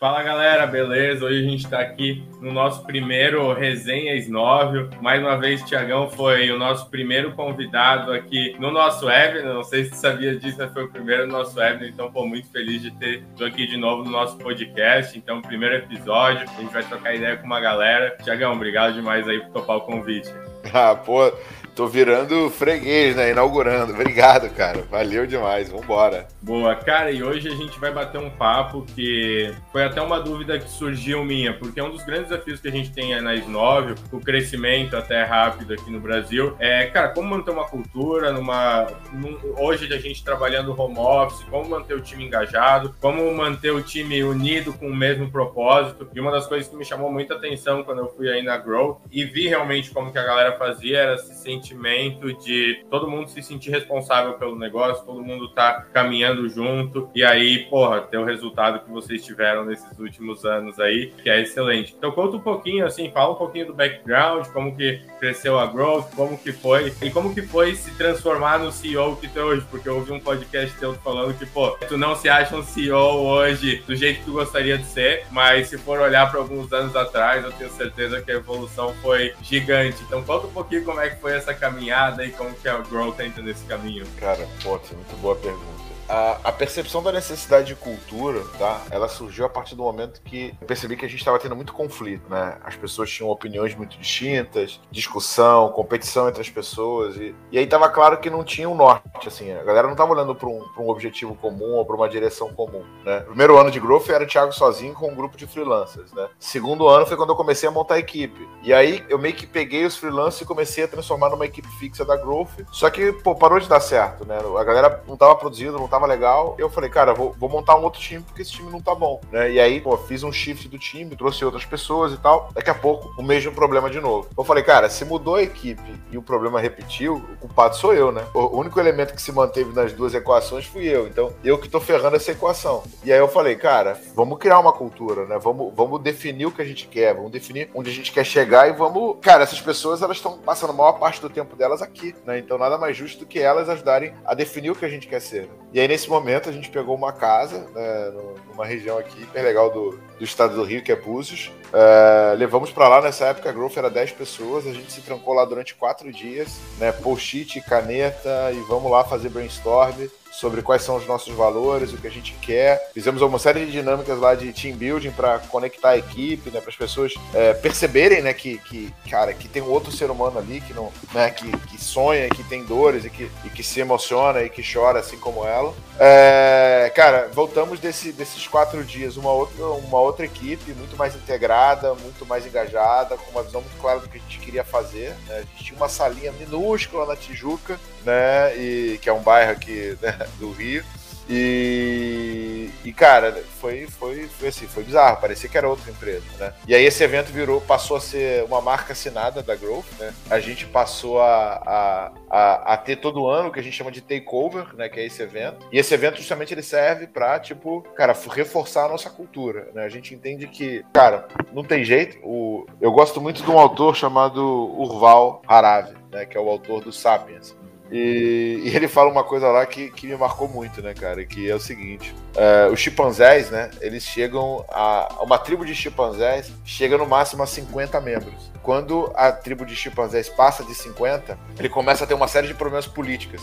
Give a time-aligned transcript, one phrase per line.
[0.00, 1.26] Fala galera, beleza?
[1.26, 4.88] Hoje a gente está aqui no nosso primeiro Resenha Snóvio.
[5.02, 9.52] Mais uma vez, Tiagão foi o nosso primeiro convidado aqui no nosso webinar.
[9.52, 11.90] Não sei se sabia disso, mas foi o primeiro no nosso webinar.
[11.90, 15.18] Então, pô, muito feliz de ter aqui de novo no nosso podcast.
[15.18, 18.16] Então, primeiro episódio, a gente vai trocar ideia com uma galera.
[18.24, 20.32] Tiagão, obrigado demais aí por topar o convite.
[20.72, 21.32] Ah, pô,
[21.74, 23.30] Tô virando freguês, né?
[23.30, 23.92] Inaugurando.
[23.94, 24.82] Obrigado, cara.
[24.90, 25.70] Valeu demais.
[25.70, 26.26] Vambora.
[26.42, 27.10] Boa, cara.
[27.10, 31.24] E hoje a gente vai bater um papo que foi até uma dúvida que surgiu
[31.24, 34.96] minha, porque é um dos grandes desafios que a gente tem na Snóvio, o crescimento
[34.96, 38.86] até rápido aqui no Brasil, é, cara, como manter uma cultura numa.
[39.12, 43.82] Num, hoje a gente trabalhando home office, como manter o time engajado, como manter o
[43.82, 46.08] time unido com o mesmo propósito.
[46.14, 49.00] E uma das coisas que me chamou muita atenção quando eu fui aí na Grow
[49.10, 53.28] e vi realmente como que a galera fazia era se sentir sentimento de todo mundo
[53.28, 58.24] se sentir responsável pelo negócio, todo mundo tá caminhando junto, e aí, porra, ter o
[58.24, 61.94] resultado que vocês tiveram nesses últimos anos aí, que é excelente.
[61.96, 66.14] Então conta um pouquinho, assim, fala um pouquinho do background, como que cresceu a Growth,
[66.14, 69.66] como que foi, e como que foi se transformar no CEO que tu é hoje,
[69.70, 72.96] porque eu ouvi um podcast teu falando que, pô, tu não se acha um CEO
[72.96, 76.94] hoje do jeito que tu gostaria de ser, mas se for olhar para alguns anos
[76.96, 80.02] atrás, eu tenho certeza que a evolução foi gigante.
[80.02, 83.12] Então conta um pouquinho como é que foi essa caminhada e como que a Grow
[83.12, 84.06] tá entrando nesse caminho?
[84.18, 85.79] Cara, pô, muito boa pergunta
[86.10, 88.82] a, a, percepção da necessidade de cultura, tá?
[88.90, 91.72] Ela surgiu a partir do momento que eu percebi que a gente estava tendo muito
[91.72, 92.58] conflito, né?
[92.64, 97.88] As pessoas tinham opiniões muito distintas, discussão, competição entre as pessoas e, e aí estava
[97.88, 100.88] claro que não tinha um norte, assim, a galera não estava olhando para um, um,
[100.88, 103.20] objetivo comum ou para uma direção comum, né?
[103.20, 106.28] Primeiro ano de Growth era o Thiago sozinho com um grupo de freelancers, né?
[106.40, 109.46] Segundo ano foi quando eu comecei a montar a equipe e aí eu meio que
[109.46, 113.36] peguei os freelancers e comecei a transformar numa equipe fixa da Growth, só que pô,
[113.36, 114.38] parou de dar certo, né?
[114.58, 116.54] A galera não estava produzindo, não estava tava legal.
[116.58, 119.20] Eu falei, cara, vou, vou montar um outro time porque esse time não tá bom.
[119.30, 119.52] Né?
[119.52, 122.48] E aí, pô, fiz um shift do time, trouxe outras pessoas e tal.
[122.54, 124.28] Daqui a pouco, o mesmo problema de novo.
[124.36, 128.10] Eu falei, cara, se mudou a equipe e o problema repetiu, o culpado sou eu,
[128.10, 128.24] né?
[128.34, 131.06] O único elemento que se manteve nas duas equações fui eu.
[131.06, 132.82] Então, eu que tô ferrando essa equação.
[133.04, 135.38] E aí eu falei, cara, vamos criar uma cultura, né?
[135.38, 138.68] Vamos, vamos definir o que a gente quer, vamos definir onde a gente quer chegar
[138.68, 139.18] e vamos.
[139.20, 142.38] Cara, essas pessoas elas estão passando a maior parte do tempo delas aqui, né?
[142.38, 145.20] Então nada mais justo do que elas ajudarem a definir o que a gente quer
[145.20, 145.42] ser.
[145.42, 145.60] Né?
[145.72, 148.12] E aí, nesse momento, a gente pegou uma casa, né,
[148.46, 151.50] numa região aqui, hiper legal do, do estado do Rio, que é Búzios.
[151.72, 155.34] É, levamos para lá, nessa época, a Growth era 10 pessoas, a gente se trancou
[155.34, 160.96] lá durante quatro dias, né, post-it, caneta, e vamos lá fazer brainstorm sobre quais são
[160.96, 162.90] os nossos valores, o que a gente quer.
[162.94, 166.70] Fizemos uma série de dinâmicas lá de team building para conectar a equipe, né, para
[166.70, 170.60] as pessoas é, perceberem, né, que, que, cara, que tem um outro ser humano ali
[170.60, 174.42] que não, né, que, que sonha, que tem dores e que, e que se emociona
[174.42, 175.74] e que chora assim como ela.
[175.98, 181.94] É, cara, voltamos desse, desses quatro dias uma outra, uma outra equipe muito mais integrada,
[181.94, 185.14] muito mais engajada, com uma visão muito clara do que a gente queria fazer.
[185.26, 185.36] Né?
[185.36, 189.96] A gente tinha uma salinha minúscula na Tijuca, né, e que é um bairro aqui
[190.00, 190.84] né, do Rio.
[191.32, 196.52] E, e cara, foi, foi, foi assim, foi bizarro, parecia que era outra empresa, né?
[196.66, 200.12] E aí esse evento virou, passou a ser uma marca assinada da Growth, né?
[200.28, 203.92] A gente passou a, a, a, a ter todo ano o que a gente chama
[203.92, 204.88] de takeover, né?
[204.88, 205.64] Que é esse evento.
[205.70, 209.84] E esse evento justamente ele serve pra, tipo, cara, reforçar a nossa cultura, né?
[209.84, 212.18] A gente entende que, cara, não tem jeito.
[212.24, 214.42] O, eu gosto muito de um autor chamado
[214.76, 216.26] Urval Haravi, né?
[216.26, 217.54] Que é o autor do Sapiens.
[217.90, 221.24] E, e, ele fala uma coisa lá que, que me marcou muito, né, cara?
[221.24, 223.70] Que é o seguinte: é, os chimpanzés, né?
[223.80, 225.18] Eles chegam a.
[225.20, 228.50] Uma tribo de chimpanzés chega no máximo a 50 membros.
[228.62, 232.54] Quando a tribo de chimpanzés passa de 50, ele começa a ter uma série de
[232.54, 233.40] problemas políticos.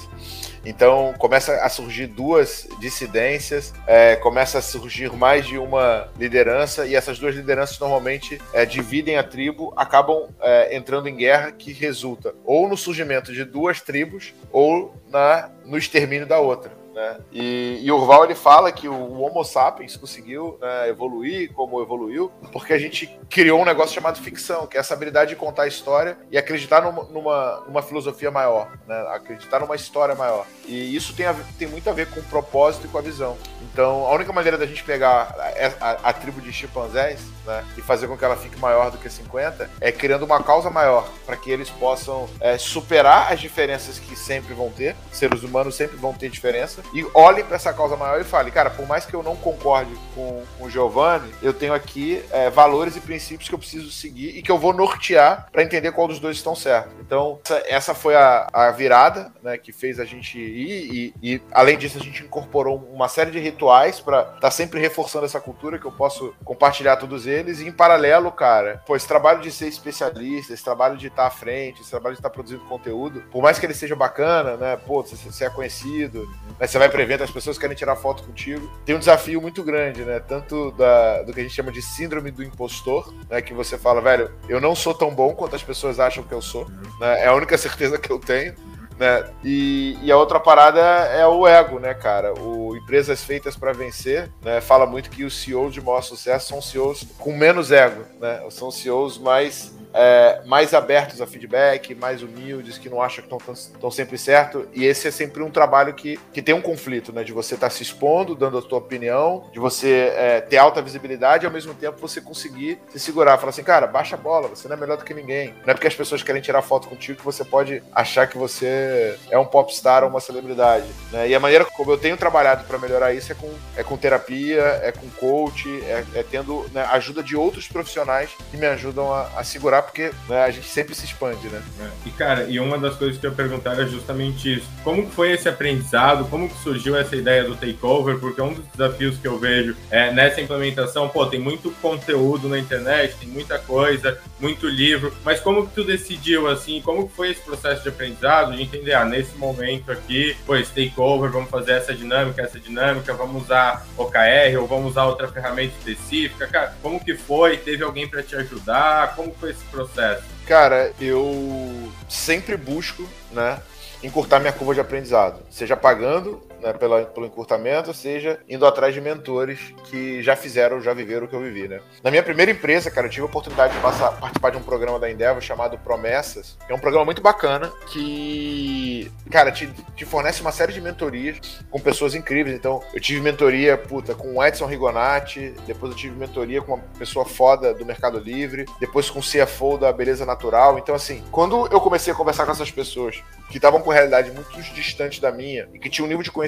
[0.66, 6.96] Então começa a surgir duas dissidências, é, começa a surgir mais de uma liderança, e
[6.96, 12.34] essas duas lideranças normalmente é, dividem a tribo, acabam é, entrando em guerra, que resulta
[12.46, 16.77] ou no surgimento de duas tribos ou na, no extermínio da outra.
[16.98, 17.20] Né?
[17.32, 22.74] E, e Urval ele fala que o Homo sapiens conseguiu né, evoluir como evoluiu porque
[22.74, 26.18] a gente criou um negócio chamado ficção, que é essa habilidade de contar a história
[26.32, 29.00] e acreditar numa, numa, numa filosofia maior, né?
[29.12, 30.48] acreditar numa história maior.
[30.66, 33.38] E isso tem, a, tem muito a ver com o propósito e com a visão.
[33.72, 35.36] Então, a única maneira da gente pegar
[35.66, 38.98] a, a, a tribo de chimpanzés né, e fazer com que ela fique maior do
[38.98, 44.00] que 50 é criando uma causa maior para que eles possam é, superar as diferenças
[44.00, 44.96] que sempre vão ter.
[45.12, 48.70] Seres humanos sempre vão ter diferença, e olhem para essa causa maior e falem, cara,
[48.70, 52.96] por mais que eu não concorde com, com o Giovanni, eu tenho aqui é, valores
[52.96, 56.20] e princípios que eu preciso seguir e que eu vou nortear para entender qual dos
[56.20, 56.94] dois estão certos.
[57.00, 61.42] Então, essa, essa foi a, a, virada, né, que fez a gente ir e, e,
[61.52, 65.40] além disso, a gente incorporou uma série de rituais para estar tá sempre reforçando essa
[65.48, 67.62] cultura que eu posso compartilhar todos eles.
[67.62, 71.30] E em paralelo, cara, pô, esse trabalho de ser especialista, esse trabalho de estar à
[71.30, 75.02] frente, esse trabalho de estar produzindo conteúdo, por mais que ele seja bacana, né, pô,
[75.02, 76.28] você, é conhecido,
[76.60, 79.64] né, você vai para evento, as pessoas querem tirar foto contigo, tem um desafio muito
[79.64, 83.54] grande, né, tanto da, do que a gente chama de síndrome do impostor, né, que
[83.54, 86.68] você fala, velho, eu não sou tão bom quanto as pessoas acham que eu sou,
[87.00, 88.54] né, é a única certeza que eu tenho,
[89.00, 89.26] né?
[89.44, 92.34] E, e, a outra parada é o ego, né, cara?
[92.34, 96.62] O Empresas Feitas para Vencer né, fala muito que os CEOs de maior sucesso são
[96.62, 98.44] CEOs com menos ego, né?
[98.50, 103.92] São CEOs mais é, mais abertos a feedback, mais humildes, que não acham que estão
[103.92, 104.68] sempre certo.
[104.74, 107.24] E esse é sempre um trabalho que, que tem um conflito, né?
[107.24, 110.82] De você estar tá se expondo, dando a sua opinião, de você é, ter alta
[110.82, 113.38] visibilidade e ao mesmo tempo você conseguir se segurar.
[113.38, 115.54] Falar assim, cara, baixa a bola, você não é melhor do que ninguém.
[115.66, 119.18] Não é porque as pessoas querem tirar foto contigo que você pode achar que você
[119.30, 120.88] é um popstar ou uma celebridade.
[121.12, 121.30] Né?
[121.30, 124.62] E a maneira como eu tenho trabalhado para melhorar isso é com, é com terapia,
[124.84, 129.30] é com coach, é, é tendo né, ajuda de outros profissionais que me ajudam a,
[129.38, 131.62] a segurar porque né, a gente sempre se expande, né?
[131.82, 132.08] É.
[132.08, 134.68] E, cara, e uma das coisas que eu perguntar era justamente isso.
[134.84, 136.26] Como foi esse aprendizado?
[136.30, 138.20] Como que surgiu essa ideia do takeover?
[138.20, 142.58] Porque um dos desafios que eu vejo é nessa implementação, pô, tem muito conteúdo na
[142.58, 147.32] internet, tem muita coisa, muito livro, mas como que tu decidiu, assim, como que foi
[147.32, 151.74] esse processo de aprendizado, de entender, ah, nesse momento aqui, pô, esse takeover, vamos fazer
[151.74, 157.04] essa dinâmica, essa dinâmica, vamos usar OKR ou vamos usar outra ferramenta específica, cara, como
[157.04, 157.58] que foi?
[157.58, 159.16] Teve alguém para te ajudar?
[159.16, 160.24] Como foi esse processo?
[160.46, 163.60] Cara, eu sempre busco, né,
[164.04, 169.02] encurtar minha curva de aprendizado, seja pagando né, pela, pelo encurtamento, seja indo atrás de
[169.02, 171.80] mentores que já fizeram, já viveram o que eu vivi, né?
[172.04, 175.00] Na minha primeira empresa, cara, eu tive a oportunidade de passar, participar de um programa
[175.00, 180.52] da Endeavor chamado Promessas, é um programa muito bacana que, cara, te, te fornece uma
[180.52, 182.56] série de mentorias com pessoas incríveis.
[182.56, 186.84] Então, eu tive mentoria, puta, com o Edson Rigonati, depois eu tive mentoria com uma
[186.98, 190.78] pessoa foda do Mercado Livre, depois com o CFO da Beleza Natural.
[190.78, 194.50] Então, assim, quando eu comecei a conversar com essas pessoas que estavam com realidade muito
[194.74, 196.47] distante da minha e que tinham um nível de conhecimento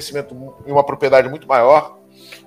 [0.66, 1.99] e uma propriedade muito maior,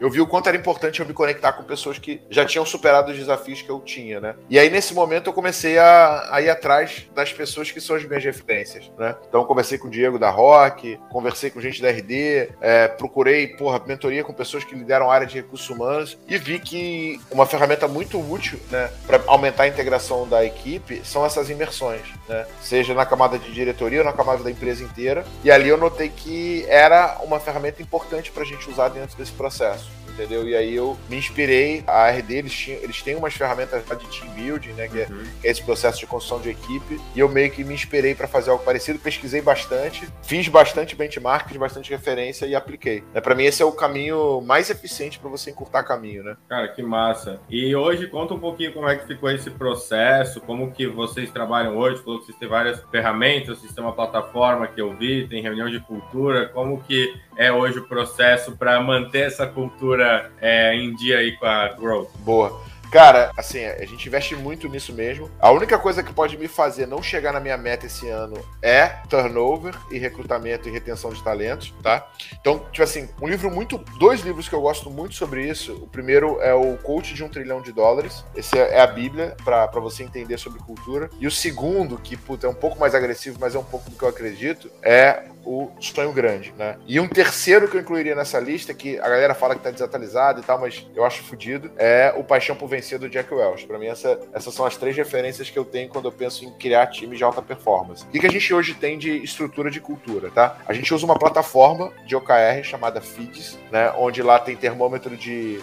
[0.03, 3.09] eu vi o quanto era importante eu me conectar com pessoas que já tinham superado
[3.09, 4.35] os desafios que eu tinha, né?
[4.49, 8.03] E aí, nesse momento, eu comecei a, a ir atrás das pessoas que são as
[8.03, 9.15] minhas referências, né?
[9.29, 13.81] Então, conversei com o Diego da Rock, conversei com gente da RD, é, procurei, porra,
[13.87, 17.87] mentoria com pessoas que lideram a área de recursos humanos e vi que uma ferramenta
[17.87, 22.45] muito útil, né, para aumentar a integração da equipe são essas imersões, né?
[22.61, 25.23] Seja na camada de diretoria ou na camada da empresa inteira.
[25.45, 29.31] E ali eu notei que era uma ferramenta importante para a gente usar dentro desse
[29.31, 30.47] processo entendeu?
[30.47, 34.33] E aí eu me inspirei, a RD, eles, tinham, eles têm umas ferramentas de team
[34.33, 35.23] building, né, que, é, uhum.
[35.43, 38.49] é, esse processo de construção de equipe, e eu meio que me inspirei para fazer
[38.51, 43.03] algo parecido, pesquisei bastante, fiz bastante benchmark, fiz bastante referência e apliquei.
[43.13, 46.37] Né, para mim esse é o caminho mais eficiente para você encurtar caminho, né?
[46.47, 47.39] Cara, que massa.
[47.49, 51.77] E hoje conta um pouquinho como é que ficou esse processo, como que vocês trabalham
[51.77, 55.41] hoje, falou que vocês têm várias ferramentas, vocês têm uma plataforma que eu vi, tem
[55.41, 60.95] reunião de cultura, como que é hoje o processo para manter essa cultura é, em
[60.95, 62.09] dia aí com a Growth?
[62.19, 62.73] Boa.
[62.93, 65.27] Cara, assim, a gente investe muito nisso mesmo.
[65.39, 68.85] A única coisa que pode me fazer não chegar na minha meta esse ano é
[69.09, 72.07] turnover e recrutamento e retenção de talentos, tá?
[72.39, 73.79] Então, tipo assim, um livro muito.
[73.97, 75.73] Dois livros que eu gosto muito sobre isso.
[75.73, 78.23] O primeiro é o Coach de um Trilhão de Dólares.
[78.35, 81.09] Esse é a Bíblia para você entender sobre cultura.
[81.19, 83.97] E o segundo, que puta, é um pouco mais agressivo, mas é um pouco do
[83.97, 86.77] que eu acredito, é o Sonho Grande, né?
[86.87, 90.39] E um terceiro que eu incluiria nessa lista, que a galera fala que tá desatualizado
[90.39, 93.65] e tal, mas eu acho fodido, é o Paixão por Vencer do Jack Welch.
[93.65, 96.51] Para mim, essa, essas são as três referências que eu tenho quando eu penso em
[96.51, 98.05] criar times de alta performance.
[98.05, 100.57] O que, que a gente hoje tem de estrutura de cultura, tá?
[100.65, 103.91] A gente usa uma plataforma de OKR chamada Feeds, né?
[103.97, 105.61] Onde lá tem termômetro de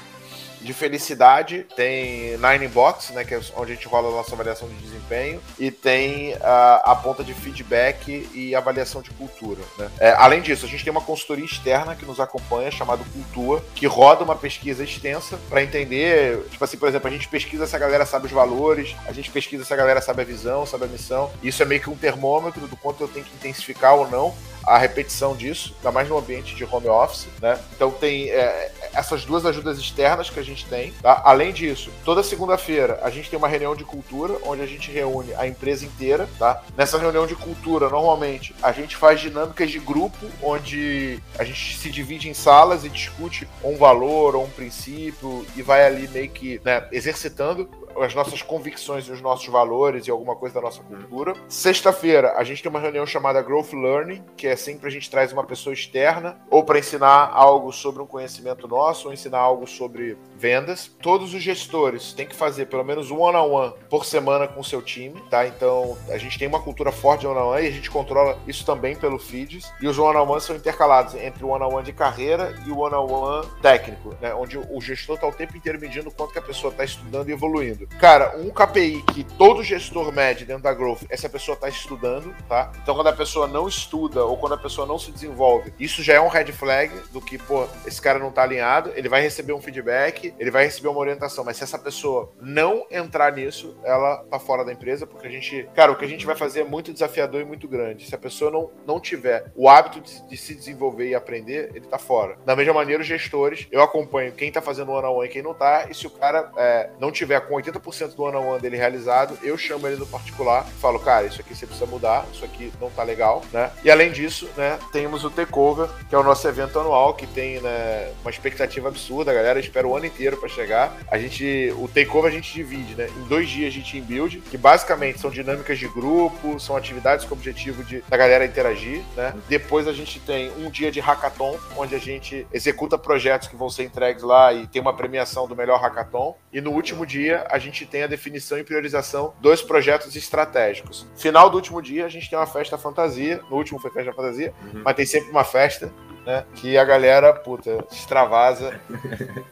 [0.60, 4.68] de felicidade, tem Nine Box, né, que é onde a gente rola a nossa avaliação
[4.68, 9.60] de desempenho, e tem a, a ponta de feedback e avaliação de cultura.
[9.78, 9.90] Né?
[9.98, 13.86] É, além disso, a gente tem uma consultoria externa que nos acompanha, chamada Cultua, que
[13.86, 17.78] roda uma pesquisa extensa para entender, tipo assim, por exemplo, a gente pesquisa se a
[17.78, 20.88] galera sabe os valores, a gente pesquisa se a galera sabe a visão, sabe a
[20.88, 21.30] missão.
[21.42, 24.34] Isso é meio que um termômetro do quanto eu tenho que intensificar ou não
[24.66, 27.58] a repetição disso, ainda mais no ambiente de home office, né?
[27.74, 31.22] Então tem é, essas duas ajudas externas que a gente tem, tá?
[31.24, 35.32] Além disso, toda segunda-feira a gente tem uma reunião de cultura, onde a gente reúne
[35.34, 36.62] a empresa inteira, tá?
[36.76, 41.90] Nessa reunião de cultura, normalmente, a gente faz dinâmicas de grupo, onde a gente se
[41.90, 46.60] divide em salas e discute um valor ou um princípio e vai ali meio que
[46.64, 47.68] né, exercitando
[48.02, 51.34] as nossas convicções e os nossos valores e alguma coisa da nossa cultura.
[51.48, 55.32] Sexta-feira, a gente tem uma reunião chamada Growth Learning, que é sempre a gente traz
[55.32, 60.16] uma pessoa externa, ou para ensinar algo sobre um conhecimento nosso, ou ensinar algo sobre
[60.36, 60.90] vendas.
[61.02, 64.60] Todos os gestores têm que fazer pelo menos um one-on-one -on -one por semana com
[64.60, 65.46] o seu time, tá?
[65.46, 68.38] Então, a gente tem uma cultura forte de one-on-one -on -one e a gente controla
[68.46, 69.72] isso também pelo feeds.
[69.80, 74.34] E os one-on-one são intercalados entre o one-on-one de carreira e o one-on-one técnico, né?
[74.34, 77.28] Onde o gestor está o tempo inteiro medindo o quanto que a pessoa está estudando
[77.28, 77.88] e evoluindo.
[77.98, 81.68] Cara, um KPI que todo gestor mede dentro da Growth é se a pessoa está
[81.68, 82.72] estudando, tá?
[82.82, 86.14] Então, quando a pessoa não estuda ou quando a pessoa não se desenvolve, isso já
[86.14, 89.52] é um red flag do que, pô, esse cara não está alinhado, ele vai receber
[89.52, 94.24] um feedback, ele vai receber uma orientação, mas se essa pessoa não entrar nisso, ela
[94.30, 96.64] tá fora da empresa, porque a gente, cara, o que a gente vai fazer é
[96.64, 98.06] muito desafiador e muito grande.
[98.06, 101.86] Se a pessoa não, não tiver o hábito de, de se desenvolver e aprender, ele
[101.86, 102.38] tá fora.
[102.46, 105.42] Da mesma maneira, os gestores, eu acompanho quem tá fazendo one-on-one -on -one e quem
[105.42, 108.60] não tá, e se o cara é, não tiver com 80% do one-on-one -on -one
[108.60, 112.26] dele realizado, eu chamo ele no particular e falo, cara, isso aqui você precisa mudar,
[112.32, 113.70] isso aqui não tá legal, né?
[113.84, 117.60] E além disso, né, temos o Takeover, que é o nosso evento anual, que tem
[117.60, 120.96] né, uma expectativa absurda, a galera espera o ano inteiro para chegar.
[121.10, 124.56] A gente, o Takeover a gente divide, né, em dois dias de team build, que
[124.56, 129.34] basicamente são dinâmicas de grupo, são atividades com o objetivo de da galera interagir, né?
[129.48, 133.70] Depois a gente tem um dia de hackathon, onde a gente executa projetos que vão
[133.70, 136.34] ser entregues lá e tem uma premiação do melhor hackathon.
[136.52, 141.06] E no último dia a gente tem a definição e priorização dos projetos estratégicos.
[141.16, 144.52] Final do último dia a gente tem uma festa fantasia, no último foi festa fantasia,
[144.62, 144.82] uhum.
[144.84, 145.92] mas tem sempre uma festa
[146.30, 146.44] né?
[146.54, 148.80] Que a galera, puta, extravasa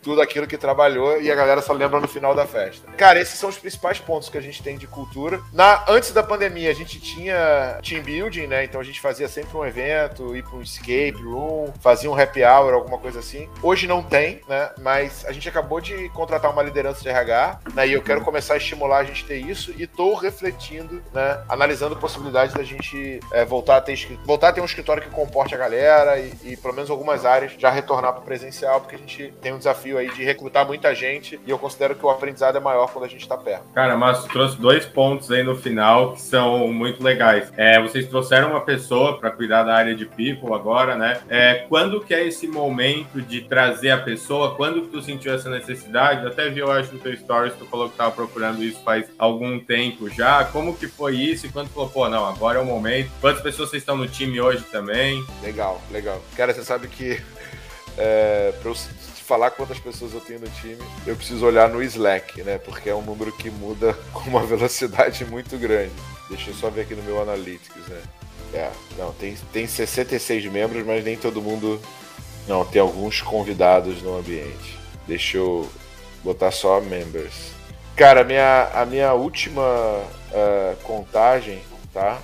[0.02, 2.90] tudo aquilo que trabalhou e a galera só lembra no final da festa.
[2.92, 5.40] Cara, esses são os principais pontos que a gente tem de cultura.
[5.52, 8.64] Na, antes da pandemia, a gente tinha team building, né?
[8.64, 12.44] Então a gente fazia sempre um evento, ir para um escape room, fazia um happy
[12.44, 13.48] hour, alguma coisa assim.
[13.62, 14.70] Hoje não tem, né?
[14.78, 17.88] Mas a gente acabou de contratar uma liderança de RH, né?
[17.88, 21.42] E eu quero começar a estimular a gente ter isso e tô refletindo, né?
[21.48, 25.54] Analisando possibilidades da gente é, voltar a ter voltar a ter um escritório que comporte
[25.54, 28.98] a galera e, e pelo menos algumas áreas, já retornar para o presencial, porque a
[28.98, 32.58] gente tem um desafio aí de recrutar muita gente e eu considero que o aprendizado
[32.58, 33.64] é maior quando a gente está perto.
[33.72, 37.50] Cara, mas tu trouxe dois pontos aí no final que são muito legais.
[37.56, 41.20] É, vocês trouxeram uma pessoa para cuidar da área de people agora, né?
[41.30, 44.54] É, quando que é esse momento de trazer a pessoa?
[44.54, 46.22] Quando que tu sentiu essa necessidade?
[46.22, 49.06] Eu até vi, eu acho, no teu stories, tu falou que tava procurando isso faz
[49.18, 50.44] algum tempo já.
[50.44, 51.46] Como que foi isso?
[51.46, 53.10] E quando tu falou, pô, não, agora é o momento.
[53.22, 55.24] Quantas pessoas vocês estão no time hoje também?
[55.42, 56.20] Legal, legal.
[56.48, 57.20] Cara, você sabe que
[57.98, 62.42] é, para eu falar quantas pessoas eu tenho no time, eu preciso olhar no Slack,
[62.42, 62.56] né?
[62.56, 65.92] Porque é um número que muda com uma velocidade muito grande.
[66.30, 68.02] Deixa eu só ver aqui no meu Analytics, né?
[68.54, 71.78] É, não, tem, tem 66 membros, mas nem todo mundo.
[72.46, 74.78] Não, tem alguns convidados no ambiente.
[75.06, 75.68] Deixa eu
[76.24, 77.52] botar só members.
[77.94, 81.60] Cara, a minha, a minha última uh, contagem,
[81.92, 82.22] tá?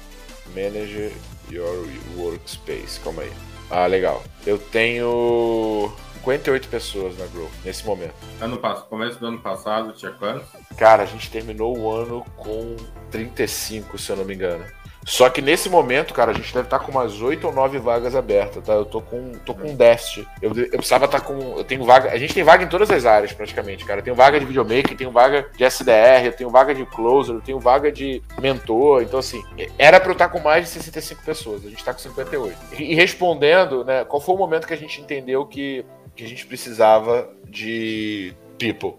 [0.54, 1.12] Manager
[1.50, 2.98] your workspace.
[3.00, 3.43] Calma aí.
[3.70, 4.22] Ah, legal.
[4.46, 5.92] Eu tenho
[6.24, 8.14] 58 pessoas na Grow nesse momento.
[8.40, 10.46] Ano passado, começo do ano passado, tinha quantos?
[10.76, 12.76] Cara, a gente terminou o ano com
[13.10, 14.64] 35, se eu não me engano.
[15.04, 18.16] Só que nesse momento, cara, a gente deve estar com umas 8 ou 9 vagas
[18.16, 18.72] abertas, tá?
[18.72, 20.26] Eu tô com, tô com um déficit.
[20.40, 21.58] Eu, eu precisava estar com.
[21.58, 22.10] Eu tenho vaga.
[22.10, 24.00] A gente tem vaga em todas as áreas, praticamente, cara.
[24.00, 27.40] Eu tenho vaga de videomaker, tenho vaga de SDR, eu tenho vaga de closer, eu
[27.40, 29.02] tenho vaga de mentor.
[29.02, 29.42] Então, assim,
[29.78, 31.66] era pra eu estar com mais de 65 pessoas.
[31.66, 32.56] A gente tá com 58.
[32.78, 35.84] E, e respondendo, né, qual foi o momento que a gente entendeu que,
[36.16, 38.94] que a gente precisava de people?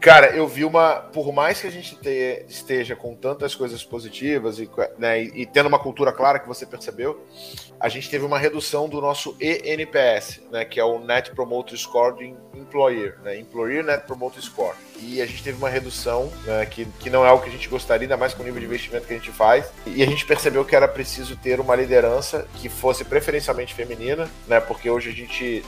[0.00, 0.96] Cara, eu vi uma.
[0.96, 5.46] Por mais que a gente te, esteja com tantas coisas positivas e, né, e, e,
[5.46, 7.24] tendo uma cultura clara que você percebeu,
[7.80, 12.16] a gente teve uma redução do nosso ENPS, né, que é o Net Promoter Score
[12.16, 14.76] de Employer, né, Employer Net Promoter Score.
[15.00, 17.68] E a gente teve uma redução, né, que, que não é o que a gente
[17.68, 19.66] gostaria, ainda mais com o nível de investimento que a gente faz.
[19.86, 24.60] E a gente percebeu que era preciso ter uma liderança que fosse preferencialmente feminina, né,
[24.60, 25.64] porque hoje a gente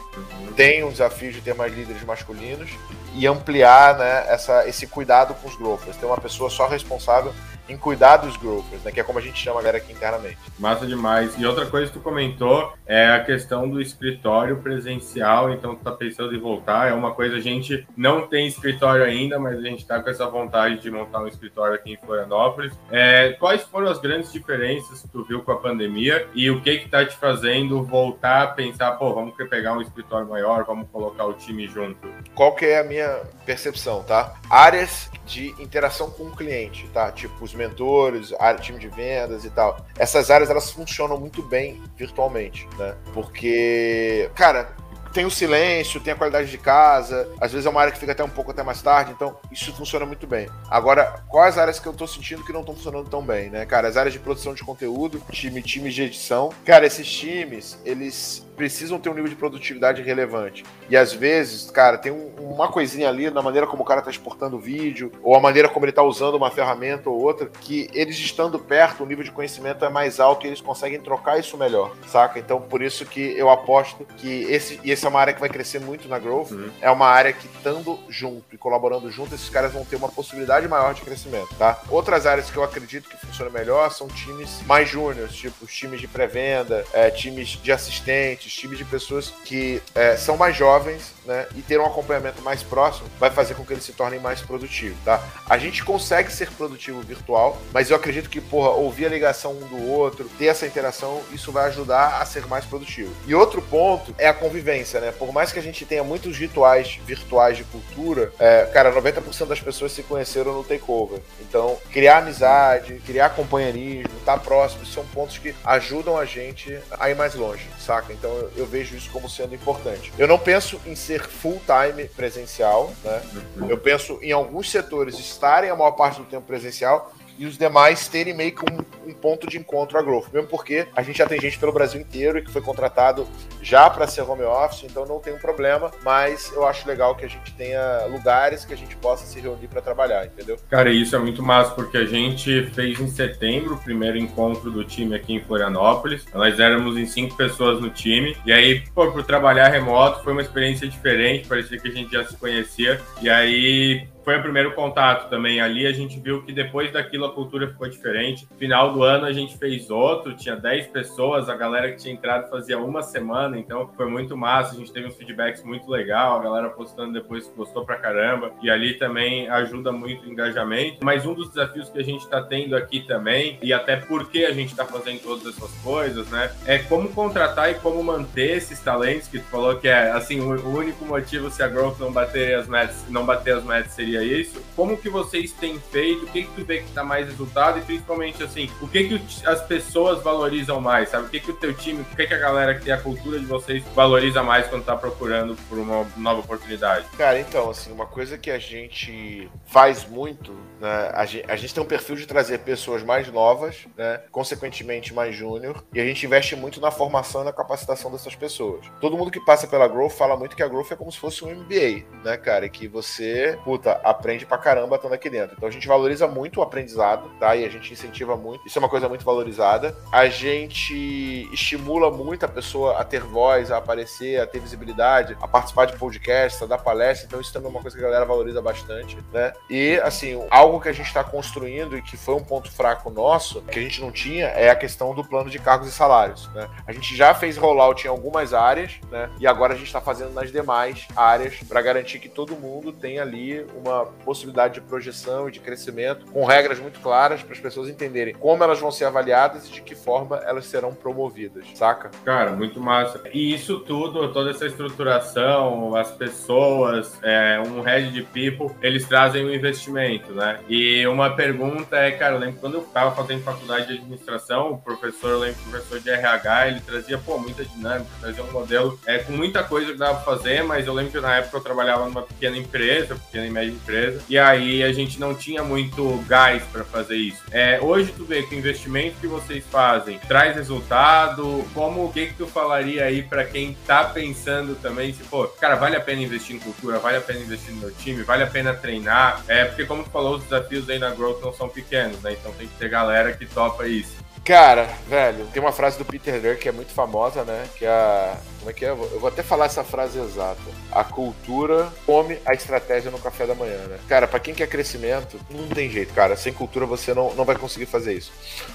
[0.57, 2.71] tem um desafio de ter mais líderes masculinos
[3.15, 5.97] e ampliar né, essa, esse cuidado com os growthers.
[5.97, 7.33] Ter uma pessoa só responsável
[7.71, 8.91] em cuidar dos growers, né?
[8.91, 10.39] Que é como a gente chama a galera aqui internamente.
[10.59, 11.39] Massa demais.
[11.39, 15.93] E outra coisa que tu comentou é a questão do escritório presencial, então tu tá
[15.93, 19.87] pensando em voltar, é uma coisa a gente não tem escritório ainda, mas a gente
[19.87, 22.73] tá com essa vontade de montar um escritório aqui em Florianópolis.
[22.91, 26.79] É, quais foram as grandes diferenças que tu viu com a pandemia e o que
[26.79, 31.25] que tá te fazendo voltar a pensar, pô, vamos pegar um escritório maior, vamos colocar
[31.27, 32.09] o time junto?
[32.35, 34.35] Qual que é a minha percepção, tá?
[34.49, 37.11] Áreas de interação com o cliente, tá?
[37.13, 39.85] Tipo os mentores, área, time de vendas e tal.
[39.99, 42.95] Essas áreas elas funcionam muito bem virtualmente, né?
[43.13, 44.75] Porque, cara,
[45.13, 48.13] tem o silêncio, tem a qualidade de casa, às vezes é uma área que fica
[48.13, 50.49] até um pouco até mais tarde, então isso funciona muito bem.
[50.71, 53.89] Agora, quais áreas que eu tô sentindo que não estão funcionando tão bem, né, cara?
[53.89, 56.51] As áreas de produção de conteúdo, time, times de edição.
[56.65, 60.65] Cara, esses times, eles precisam ter um nível de produtividade relevante.
[60.91, 64.11] E às vezes, cara, tem um, uma coisinha ali na maneira como o cara está
[64.11, 67.89] exportando o vídeo, ou a maneira como ele está usando uma ferramenta ou outra, que
[67.95, 71.57] eles estando perto, o nível de conhecimento é mais alto e eles conseguem trocar isso
[71.57, 72.39] melhor, saca?
[72.39, 75.49] Então, por isso que eu aposto que esse, e essa é uma área que vai
[75.49, 76.69] crescer muito na Growth, uhum.
[76.83, 80.69] é uma área que estando junto e colaborando junto, esses caras vão ter uma possibilidade
[80.69, 81.81] maior de crescimento, tá?
[81.89, 85.99] Outras áreas que eu acredito que funcionam melhor são times mais júniores, tipo os times
[85.99, 91.47] de pré-venda, é, times de assistentes, times de pessoas que é, são mais jovens, né?
[91.55, 94.99] E ter um acompanhamento mais próximo vai fazer com que eles se tornem mais produtivos,
[95.05, 95.23] tá?
[95.49, 99.67] A gente consegue ser produtivo virtual, mas eu acredito que, porra, ouvir a ligação um
[99.67, 103.13] do outro, ter essa interação, isso vai ajudar a ser mais produtivo.
[103.27, 105.13] E outro ponto é a convivência, né?
[105.13, 109.61] Por mais que a gente tenha muitos rituais virtuais de cultura, é, cara, 90% das
[109.61, 111.21] pessoas se conheceram no takeover.
[111.41, 117.11] Então, criar amizade, criar companheirismo, estar tá próximo, são pontos que ajudam a gente a
[117.11, 118.13] ir mais longe, saca?
[118.13, 120.13] Então, eu vejo isso como sendo importante.
[120.19, 123.23] Eu não penso em ser full time presencial, né?
[123.69, 128.07] Eu penso em alguns setores estarem a maior parte do tempo presencial e os demais
[128.07, 130.27] terem meio que um, um, ponto de encontro a growth.
[130.31, 133.27] Mesmo porque a gente já tem gente pelo Brasil inteiro e que foi contratado
[133.63, 137.25] já para ser home office, então não tem um problema, mas eu acho legal que
[137.25, 140.59] a gente tenha lugares que a gente possa se reunir para trabalhar, entendeu?
[140.69, 144.85] Cara, isso é muito massa, porque a gente fez em setembro o primeiro encontro do
[144.85, 146.27] time aqui em Florianópolis.
[146.35, 150.43] Nós éramos em cinco pessoas no time, e aí, pô, por trabalhar remoto foi uma
[150.43, 155.29] experiência diferente, parecia que a gente já se conhecia, e aí foi o primeiro contato
[155.29, 155.87] também ali.
[155.87, 158.47] A gente viu que depois daquilo a cultura ficou diferente.
[158.59, 162.49] Final do ano a gente fez outro, tinha 10 pessoas, a galera que tinha entrado
[162.51, 164.75] fazia uma semana, então foi muito massa.
[164.75, 168.53] A gente teve uns feedbacks muito legal, a galera postando depois gostou pra caramba.
[168.63, 170.99] E ali também ajuda muito o engajamento.
[171.03, 174.53] Mas um dos desafios que a gente está tendo aqui também, e até porque a
[174.53, 179.29] gente está fazendo todas essas coisas, né, é como contratar e como manter esses talentos
[179.29, 182.67] que tu falou que é assim, o único motivo se a Growth não bater as
[182.67, 184.61] metas, não bater as metas seria seria isso.
[184.75, 186.25] Como que vocês têm feito?
[186.25, 187.79] O que que tu vê que dá mais resultado?
[187.79, 191.27] E principalmente, assim, o que que as pessoas valorizam mais, sabe?
[191.27, 193.39] O que que o teu time, o que que a galera que tem a cultura
[193.39, 197.07] de vocês valoriza mais quando tá procurando por uma nova oportunidade?
[197.17, 201.11] Cara, então, assim, uma coisa que a gente faz muito, né?
[201.15, 204.23] A gente, a gente tem um perfil de trazer pessoas mais novas, né?
[204.31, 205.85] Consequentemente, mais júnior.
[205.93, 208.87] E a gente investe muito na formação e na capacitação dessas pessoas.
[209.01, 211.45] Todo mundo que passa pela Growth fala muito que a Growth é como se fosse
[211.45, 212.67] um MBA, né, cara?
[212.67, 215.55] E que você, puta, aprende pra caramba estando aqui dentro.
[215.57, 217.55] Então a gente valoriza muito o aprendizado, tá?
[217.57, 218.67] E a gente incentiva muito.
[218.67, 219.97] Isso é uma coisa muito valorizada.
[220.13, 225.49] A gente estimula muito a pessoa a ter voz, a aparecer, a ter visibilidade, a
[225.49, 227.27] participar de podcasts, a dar palestra.
[227.27, 229.53] Então isso também é uma coisa que a galera valoriza bastante, né?
[229.69, 233.63] E, assim, algo que a gente está construindo e que foi um ponto fraco nosso,
[233.63, 236.69] que a gente não tinha, é a questão do plano de cargos e salários, né?
[236.87, 239.31] A gente já fez rollout em algumas áreas, né?
[239.39, 243.23] E agora a gente está fazendo nas demais áreas para garantir que todo mundo tenha
[243.23, 243.90] ali uma
[244.25, 248.63] possibilidade de projeção e de crescimento, com regras muito claras para as pessoas entenderem como
[248.63, 252.11] elas vão ser avaliadas e de que forma elas serão promovidas, saca?
[252.25, 253.23] Cara, muito massa.
[253.33, 259.45] E isso tudo, toda essa estruturação, as pessoas, é, um head de people, eles trazem
[259.45, 260.61] um investimento, né?
[260.69, 264.79] E uma pergunta é, cara, eu lembro quando eu estava fazendo faculdade de administração, o
[264.79, 268.99] professor, eu lembro, o professor de RH, ele trazia, pô, muita dinâmica, trazia um modelo
[269.07, 271.61] é, com muita coisa que dava pra fazer, mas eu lembro que na época eu
[271.61, 276.23] trabalhava numa pequena empresa, pequena e média empresa, e aí a gente não tinha muito
[276.29, 277.43] gás para fazer isso.
[277.51, 282.27] É, hoje tu vê que o investimento que vocês fazem traz resultado, como o que
[282.27, 286.23] que tu falaria aí para quem tá pensando também, se, pô, cara, vale a pena
[286.23, 289.65] investir em cultura, vale a pena investir no meu time, vale a pena treinar, é,
[289.65, 292.67] porque como tu falou, os desafios aí na Growth não são pequenos, né, então tem
[292.67, 294.21] que ter galera que topa isso.
[294.45, 297.67] Cara, velho, tem uma frase do Peter Drucker que é muito famosa, né?
[297.77, 298.37] Que é a.
[298.61, 298.91] Como é que é?
[298.91, 300.61] Eu vou até falar essa frase exata.
[300.93, 303.99] A cultura come a estratégia no café da manhã, né?
[304.07, 306.37] Cara, para quem quer crescimento, não tem jeito, cara.
[306.37, 308.31] Sem cultura você não, não vai conseguir fazer isso.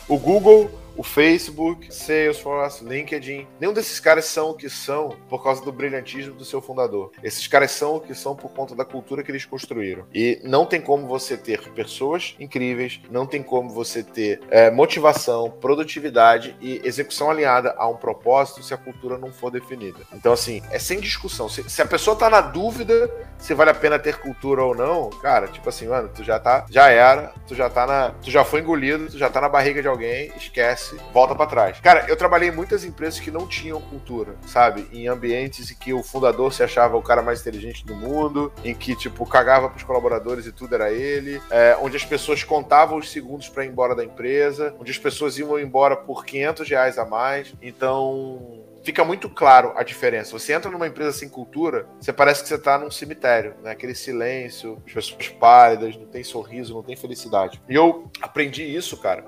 [0.08, 5.64] O Google o Facebook, Salesforce, LinkedIn, nenhum desses caras são o que são por causa
[5.64, 7.12] do brilhantismo do seu fundador.
[7.24, 10.06] Esses caras são o que são por conta da cultura que eles construíram.
[10.14, 15.52] E não tem como você ter pessoas incríveis, não tem como você ter é, motivação,
[15.52, 20.00] produtividade e execução alinhada a um propósito se a cultura não for definida.
[20.14, 21.50] Então, assim, é sem discussão.
[21.50, 25.10] Se, se a pessoa tá na dúvida se vale a pena ter cultura ou não,
[25.10, 28.44] cara, tipo assim, mano, tu já tá, já era, tu já tá na, tu já
[28.44, 31.80] foi engolido, tu já tá na barriga de alguém, esquece volta para trás.
[31.80, 34.88] Cara, eu trabalhei em muitas empresas que não tinham cultura, sabe?
[34.92, 38.74] Em ambientes em que o fundador se achava o cara mais inteligente do mundo, em
[38.74, 43.12] que, tipo, cagava pros colaboradores e tudo era ele, é, onde as pessoas contavam os
[43.12, 47.06] segundos para ir embora da empresa, onde as pessoas iam embora por 500 reais a
[47.06, 47.54] mais.
[47.62, 50.32] Então, fica muito claro a diferença.
[50.38, 53.72] Você entra numa empresa sem cultura, você parece que você está num cemitério, né?
[53.72, 57.60] Aquele silêncio, as pessoas pálidas, não tem sorriso, não tem felicidade.
[57.68, 59.26] E eu aprendi isso, cara,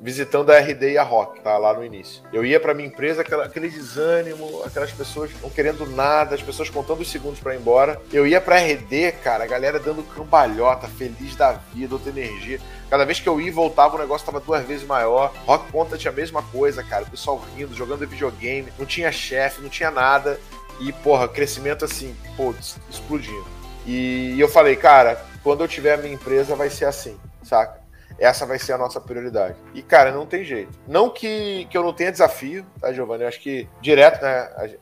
[0.00, 1.56] visitando a RD e a Rock, tá?
[1.56, 2.22] Lá no início.
[2.32, 6.68] Eu ia para minha empresa, aquela, aquele desânimo, aquelas pessoas não querendo nada, as pessoas
[6.68, 8.00] contando os segundos para ir embora.
[8.12, 12.60] Eu ia pra RD, cara, a galera dando cambalhota, feliz da vida, outra energia.
[12.90, 15.32] Cada vez que eu ia e voltava, o negócio tava duas vezes maior.
[15.44, 17.04] Rock Content a mesma coisa, cara.
[17.04, 18.72] O pessoal rindo, jogando videogame.
[18.78, 20.40] Não tinha chefe, não tinha nada.
[20.80, 23.46] E, porra, crescimento assim, putz, explodindo.
[23.86, 27.88] E eu falei, cara, quando eu tiver a minha empresa vai ser assim, saca?
[28.18, 29.56] essa vai ser a nossa prioridade.
[29.72, 30.76] E, cara, não tem jeito.
[30.86, 33.22] Não que, que eu não tenha desafio, tá, Giovanni?
[33.22, 34.28] Eu acho que direto, né,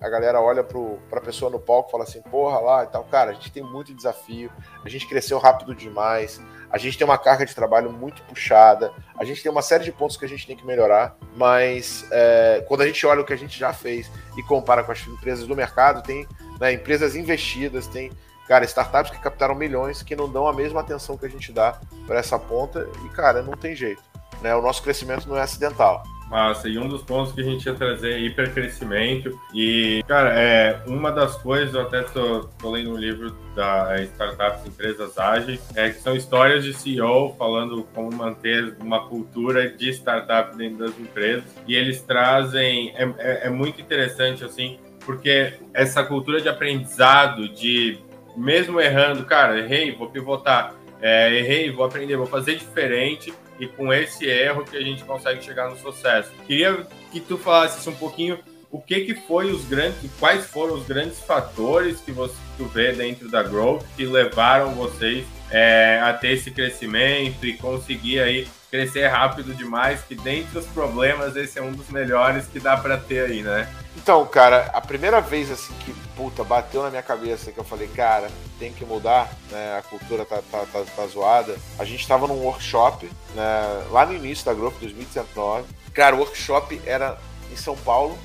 [0.01, 2.87] a, a galera olha pro, pra pessoa no palco e fala assim, porra lá e
[2.87, 3.05] tal.
[3.05, 4.51] Cara, a gente tem muito desafio,
[4.83, 9.25] a gente cresceu rápido demais, a gente tem uma carga de trabalho muito puxada, a
[9.25, 12.83] gente tem uma série de pontos que a gente tem que melhorar, mas é, quando
[12.83, 15.57] a gente olha o que a gente já fez e compara com as empresas do
[15.57, 16.27] mercado, tem
[16.61, 18.11] né, empresas investidas, tem
[18.47, 21.81] Cara, startups que captaram milhões que não dão a mesma atenção que a gente dá
[22.07, 24.03] para essa ponta e, cara, não tem jeito.
[24.43, 24.55] Né?
[24.55, 26.03] O nosso crescimento não é acidental.
[26.29, 29.39] Massa, e um dos pontos que a gente ia trazer é hipercrescimento.
[29.55, 34.03] E, cara, é, uma das coisas, eu até tô, tô lendo um livro da é,
[34.05, 39.91] Startups Empresas Ágeis, é, que são histórias de CEO falando como manter uma cultura de
[39.91, 41.45] startup dentro das empresas.
[41.67, 48.01] E eles trazem, é, é, é muito interessante, assim, porque essa cultura de aprendizado, de
[48.37, 53.93] mesmo errando, cara, errei, vou pivotar, é, errei, vou aprender, vou fazer diferente e com
[53.93, 56.31] esse erro que a gente consegue chegar no sucesso.
[56.47, 58.39] Queria que tu falasse um pouquinho
[58.71, 62.93] o que que foi os grandes, quais foram os grandes fatores que você tu vê
[62.93, 69.07] dentro da Growth que levaram vocês é, a ter esse crescimento e conseguir aí crescer
[69.07, 73.27] rápido demais, que dentre os problemas esse é um dos melhores que dá para ter
[73.27, 73.69] aí, né?
[73.97, 77.89] Então, cara, a primeira vez assim que, puta, bateu na minha cabeça que eu falei,
[77.89, 79.79] cara, tem que mudar, né?
[79.79, 81.57] A cultura tá, tá, tá, tá zoada.
[81.79, 83.87] A gente tava num workshop, né?
[83.91, 85.65] Lá no início da Growth, 2019.
[85.95, 87.19] Cara, o workshop era
[87.51, 88.19] em São Paulo,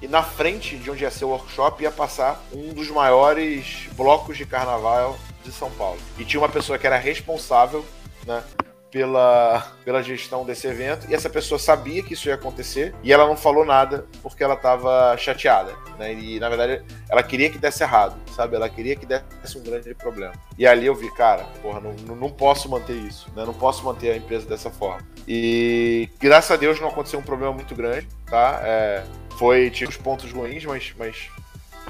[0.00, 4.36] e na frente de onde ia ser o workshop ia passar um dos maiores blocos
[4.36, 5.98] de carnaval de São Paulo.
[6.16, 7.84] E tinha uma pessoa que era responsável
[8.24, 8.42] né,
[8.90, 13.26] pela, pela gestão desse evento, e essa pessoa sabia que isso ia acontecer, e ela
[13.26, 16.12] não falou nada porque ela estava chateada, né?
[16.14, 18.56] E na verdade ela queria que desse errado, sabe?
[18.56, 20.32] Ela queria que desse um grande problema.
[20.58, 23.44] E ali eu vi, cara, porra, não, não posso manter isso, né?
[23.44, 25.06] Não posso manter a empresa dessa forma.
[25.26, 28.60] E graças a Deus não aconteceu um problema muito grande, tá?
[28.64, 29.04] É,
[29.36, 31.30] foi, tinha os pontos ruins, mas, mas,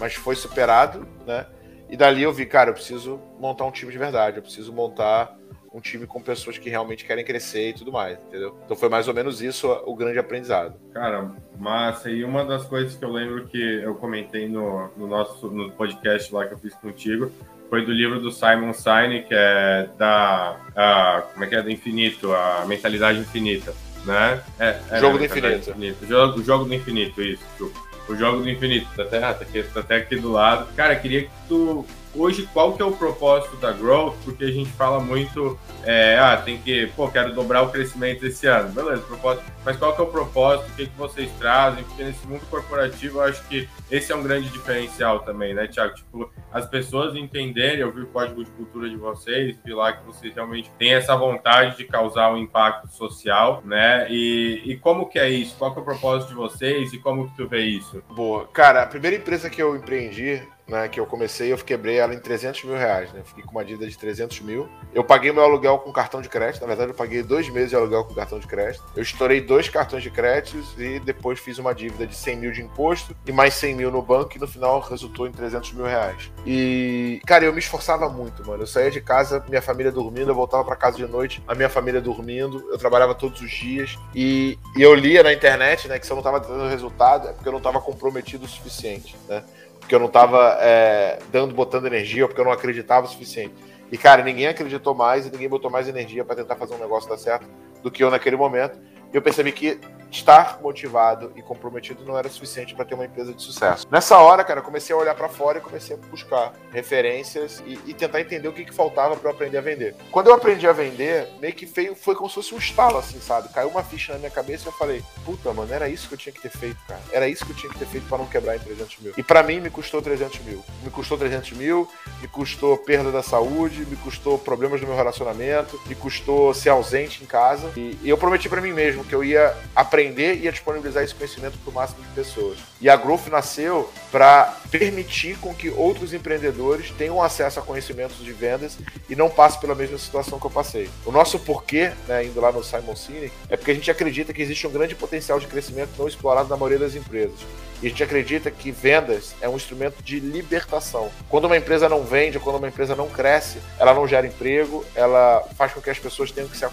[0.00, 1.46] mas foi superado, né?
[1.88, 5.37] E dali eu vi, cara, eu preciso montar um time de verdade, eu preciso montar
[5.72, 8.58] um time com pessoas que realmente querem crescer e tudo mais, entendeu?
[8.64, 10.74] Então foi mais ou menos isso o grande aprendizado.
[10.92, 12.10] Cara, massa.
[12.10, 16.32] E uma das coisas que eu lembro que eu comentei no, no nosso no podcast
[16.34, 17.30] lá que eu fiz contigo
[17.68, 20.56] foi do livro do Simon Sinek, que é da.
[20.74, 21.62] A, como é que é?
[21.62, 24.42] Do infinito, a mentalidade infinita, né?
[24.58, 25.70] É, é jogo do infinito.
[25.70, 26.04] infinito.
[26.04, 27.72] O, jogo, o jogo do infinito, isso.
[28.08, 30.72] O jogo do infinito, tá até, tá, tá até aqui do lado.
[30.74, 34.14] Cara, queria que tu hoje qual que é o propósito da Growth?
[34.24, 38.46] Porque a gente fala muito, é, ah, tem que, pô, quero dobrar o crescimento esse
[38.46, 38.70] ano.
[38.70, 39.44] Beleza, propósito.
[39.64, 40.70] Mas qual que é o propósito?
[40.70, 41.84] O que, que vocês trazem?
[41.84, 45.94] Porque nesse mundo corporativo eu acho que esse é um grande diferencial também, né, Tiago?
[45.94, 50.04] Tipo, as pessoas entenderem, eu vi o código de cultura de vocês, vi lá que
[50.04, 54.06] vocês realmente têm essa vontade de causar um impacto social, né?
[54.10, 55.56] E, e como que é isso?
[55.58, 58.02] Qual que é o propósito de vocês e como que tu vê isso?
[58.10, 58.46] Boa.
[58.48, 62.18] Cara, a primeira empresa que eu empreendi né, que eu comecei, eu quebrei ela em
[62.18, 63.22] 300 mil reais, né?
[63.24, 64.68] Fiquei com uma dívida de 300 mil.
[64.94, 67.76] Eu paguei meu aluguel com cartão de crédito, na verdade eu paguei dois meses de
[67.76, 68.84] aluguel com cartão de crédito.
[68.94, 72.62] Eu estourei dois cartões de crédito e depois fiz uma dívida de 100 mil de
[72.62, 76.30] imposto e mais 100 mil no banco e no final resultou em 300 mil reais.
[76.46, 78.62] E, cara, eu me esforçava muito, mano.
[78.62, 81.68] Eu saía de casa, minha família dormindo, eu voltava para casa de noite, a minha
[81.68, 86.06] família dormindo, eu trabalhava todos os dias e, e eu lia na internet, né, que
[86.06, 89.42] se eu não tava dando resultado é porque eu não tava comprometido o suficiente, né?
[89.88, 93.54] Porque eu não tava é, dando, botando energia, porque eu não acreditava o suficiente.
[93.90, 97.08] E, cara, ninguém acreditou mais e ninguém botou mais energia para tentar fazer um negócio
[97.08, 97.46] dar certo
[97.82, 98.78] do que eu naquele momento.
[99.10, 103.32] E eu percebi que estar motivado e comprometido não era suficiente para ter uma empresa
[103.32, 103.86] de sucesso.
[103.90, 107.78] Nessa hora, cara, eu comecei a olhar para fora e comecei a buscar referências e,
[107.86, 109.94] e tentar entender o que, que faltava para aprender a vender.
[110.10, 113.20] Quando eu aprendi a vender, meio que foi, foi como se fosse um estalo, assim,
[113.20, 113.48] sabe?
[113.50, 116.18] Caiu uma ficha na minha cabeça e eu falei, puta, mano, era isso que eu
[116.18, 117.00] tinha que ter feito, cara.
[117.12, 119.12] Era isso que eu tinha que ter feito para não quebrar em 300 mil.
[119.16, 120.64] E para mim me custou 300 mil.
[120.82, 121.88] Me custou 300 mil,
[122.20, 127.22] me custou perda da saúde, me custou problemas no meu relacionamento, me custou ser ausente
[127.22, 127.72] em casa.
[127.76, 131.14] E, e eu prometi para mim mesmo que eu ia aprender e ia disponibilizar esse
[131.14, 132.58] conhecimento para o máximo de pessoas.
[132.80, 138.32] E a Growth nasceu para permitir com que outros empreendedores tenham acesso a conhecimentos de
[138.32, 140.88] vendas e não passem pela mesma situação que eu passei.
[141.04, 144.42] O nosso porquê, né, indo lá no Simon Sinek, é porque a gente acredita que
[144.42, 147.38] existe um grande potencial de crescimento não explorado na maioria das empresas.
[147.80, 151.10] E a gente acredita que vendas é um instrumento de libertação.
[151.28, 155.46] Quando uma empresa não vende, quando uma empresa não cresce, ela não gera emprego, ela
[155.56, 156.64] faz com que as pessoas tenham que se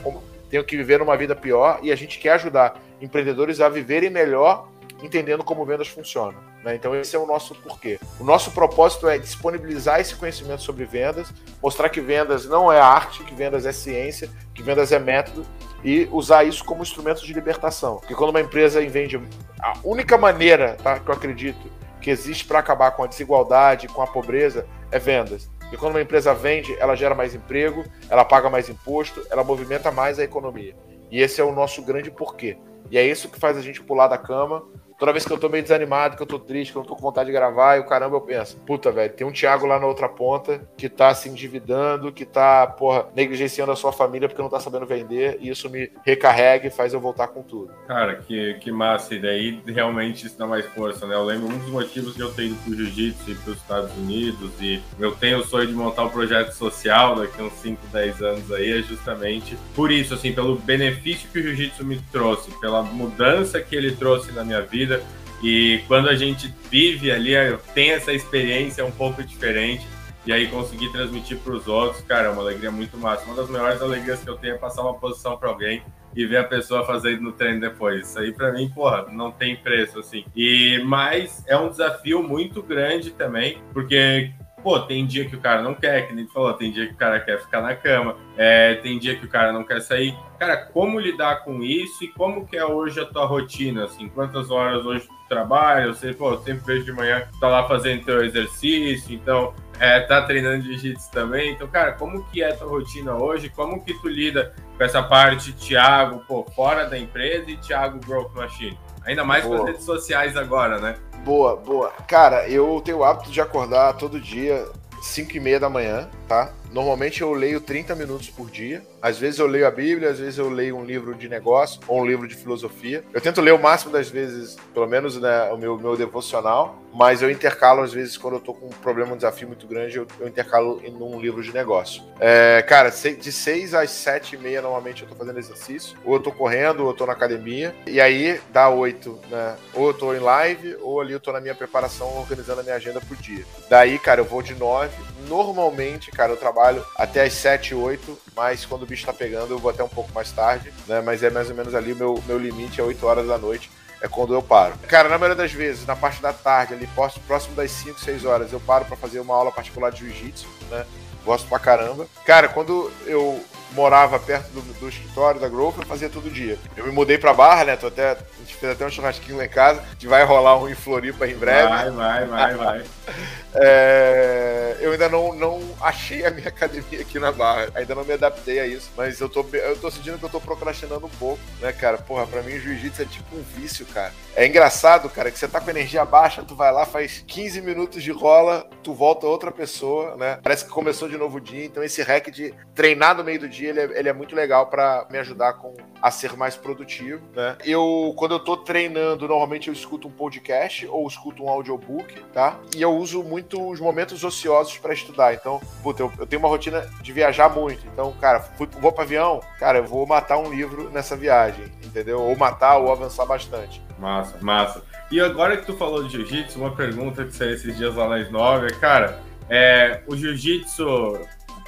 [0.55, 4.69] tenham que viver numa vida pior e a gente quer ajudar empreendedores a viverem melhor
[5.03, 6.39] entendendo como vendas funcionam.
[6.63, 6.75] Né?
[6.75, 7.99] Então, esse é o nosso porquê.
[8.19, 13.23] O nosso propósito é disponibilizar esse conhecimento sobre vendas, mostrar que vendas não é arte,
[13.23, 15.45] que vendas é ciência, que vendas é método
[15.83, 17.97] e usar isso como instrumento de libertação.
[17.97, 19.21] Porque quando uma empresa vende,
[19.59, 24.01] a única maneira tá, que eu acredito que existe para acabar com a desigualdade, com
[24.01, 25.49] a pobreza, é vendas.
[25.71, 29.91] E quando uma empresa vende, ela gera mais emprego, ela paga mais imposto, ela movimenta
[29.91, 30.75] mais a economia.
[31.11, 32.57] E esse é o nosso grande porquê.
[32.91, 34.63] E é isso que faz a gente pular da cama,
[34.97, 36.95] Toda vez que eu tô meio desanimado, que eu tô triste, que eu não tô
[36.95, 39.77] com vontade de gravar, e o caramba eu penso, puta, velho, tem um Thiago lá
[39.77, 44.41] na outra ponta que tá se endividando, que tá, porra, negligenciando a sua família porque
[44.41, 47.71] não tá sabendo vender, e isso me recarrega e faz eu voltar com tudo.
[47.87, 51.15] Cara, que, que massa, e daí realmente isso dá mais força, né?
[51.15, 54.51] Eu lembro um dos motivos que eu tenho ido pro jiu-jitsu e pros Estados Unidos,
[54.61, 58.51] e eu tenho o sonho de montar um projeto social daqui uns 5, 10 anos
[58.53, 63.61] aí, é justamente por isso, assim, pelo benefício que o jiu-jitsu me trouxe, pela mudança
[63.61, 65.03] que ele trouxe na minha vida vida.
[65.43, 67.33] E quando a gente vive ali,
[67.73, 69.85] tem essa experiência um pouco diferente.
[70.25, 73.25] E aí conseguir transmitir para os outros, cara, é uma alegria muito massa.
[73.25, 75.83] Uma das maiores alegrias que eu tenho é passar uma posição para alguém
[76.15, 78.09] e ver a pessoa fazendo no treino depois.
[78.09, 80.25] Isso aí para mim, porra, não tem preço assim.
[80.35, 84.31] E mas é um desafio muito grande também, porque
[84.63, 86.97] pô, tem dia que o cara não quer, que nem falou, tem dia que o
[86.97, 90.17] cara quer ficar na cama, é, tem dia que o cara não quer sair.
[90.39, 94.51] Cara, como lidar com isso e como que é hoje a tua rotina, assim, quantas
[94.51, 95.85] horas hoje tu trabalha?
[95.85, 99.53] Eu sei, pô, eu sempre vejo de manhã tu tá lá fazendo teu exercício, então
[99.79, 101.53] é, tá treinando jiu-jitsu também.
[101.53, 103.49] Então, cara, como que é a tua rotina hoje?
[103.49, 108.33] Como que tu lida com essa parte, Thiago, pô, fora da empresa e Thiago Growth
[108.33, 108.77] Machine?
[109.05, 109.57] Ainda mais Boa.
[109.57, 110.95] com as redes sociais agora, né?
[111.23, 111.91] Boa, boa.
[112.07, 114.67] Cara, eu tenho o hábito de acordar todo dia,
[115.01, 116.51] 5 e meia da manhã, tá?
[116.71, 118.85] Normalmente eu leio 30 minutos por dia.
[119.01, 122.01] Às vezes eu leio a Bíblia, às vezes eu leio um livro de negócio ou
[122.01, 123.03] um livro de filosofia.
[123.13, 127.21] Eu tento ler o máximo das vezes, pelo menos né, o meu, meu devocional, mas
[127.21, 130.07] eu intercalo às vezes quando eu tô com um problema, um desafio muito grande, eu,
[130.19, 132.03] eu intercalo em um livro de negócio.
[132.19, 136.19] É, cara, de 6 às 7 e meia normalmente eu tô fazendo exercício, ou eu
[136.19, 139.55] tô correndo, ou eu tô na academia, e aí dá 8, né?
[139.73, 142.75] Ou eu tô em live, ou ali eu tô na minha preparação, organizando a minha
[142.75, 143.45] agenda pro dia.
[143.69, 144.91] Daí, cara, eu vou de 9.
[145.27, 149.59] Normalmente, cara, eu trabalho até as 7, 8, mas quando o bicho tá pegando, eu
[149.59, 151.01] vou até um pouco mais tarde, né?
[151.01, 153.69] Mas é mais ou menos ali o meu, meu limite, é 8 horas da noite.
[154.01, 154.75] É quando eu paro.
[154.87, 156.87] Cara, na maioria das vezes, na parte da tarde, ali
[157.25, 160.85] próximo das 5, 6 horas, eu paro para fazer uma aula particular de jiu-jitsu, né?
[161.23, 162.05] Gosto pra caramba.
[162.23, 166.57] Cara, quando eu morava perto do, do, escritório da Growth, eu fazia todo dia.
[166.77, 167.75] Eu me mudei pra Barra, né?
[167.75, 170.69] Tô até, a gente fez até um churrasquinho lá em casa, que vai rolar um
[170.69, 171.67] em Floripa em breve.
[171.67, 172.83] Vai, vai, vai, vai.
[173.55, 178.13] é, eu ainda não, não achei a minha academia aqui na Barra, ainda não me
[178.13, 181.39] adaptei a isso, mas eu tô, eu tô sentindo que eu tô procrastinando um pouco,
[181.61, 181.97] né, cara?
[181.97, 184.13] Porra, pra mim jiu-jitsu é tipo um vício, cara.
[184.35, 188.03] É engraçado, cara, que você tá com energia baixa, tu vai lá, faz 15 minutos
[188.03, 190.39] de rola, tu volta outra pessoa, né?
[190.43, 193.49] Parece que começou de novo o dia, então esse hack de treinar no meio do
[193.49, 197.21] dia ele é, ele é muito legal para me ajudar com, a ser mais produtivo,
[197.33, 197.57] né?
[197.63, 202.59] Eu, quando eu tô treinando, normalmente eu escuto um podcast ou escuto um audiobook, tá?
[202.75, 205.33] E eu uso muito muito os momentos ociosos para estudar.
[205.33, 207.85] Então, puta, eu, eu, tenho uma rotina de viajar muito.
[207.87, 212.19] Então, cara, fui, vou para avião, cara, eu vou matar um livro nessa viagem, entendeu?
[212.21, 213.81] Ou matar ou avançar bastante.
[213.99, 214.83] Massa, massa.
[215.11, 218.29] E agora que tu falou de jiu-jitsu, uma pergunta que saiu esses dias lá nas
[218.31, 221.19] nove, cara, é, o jiu-jitsu,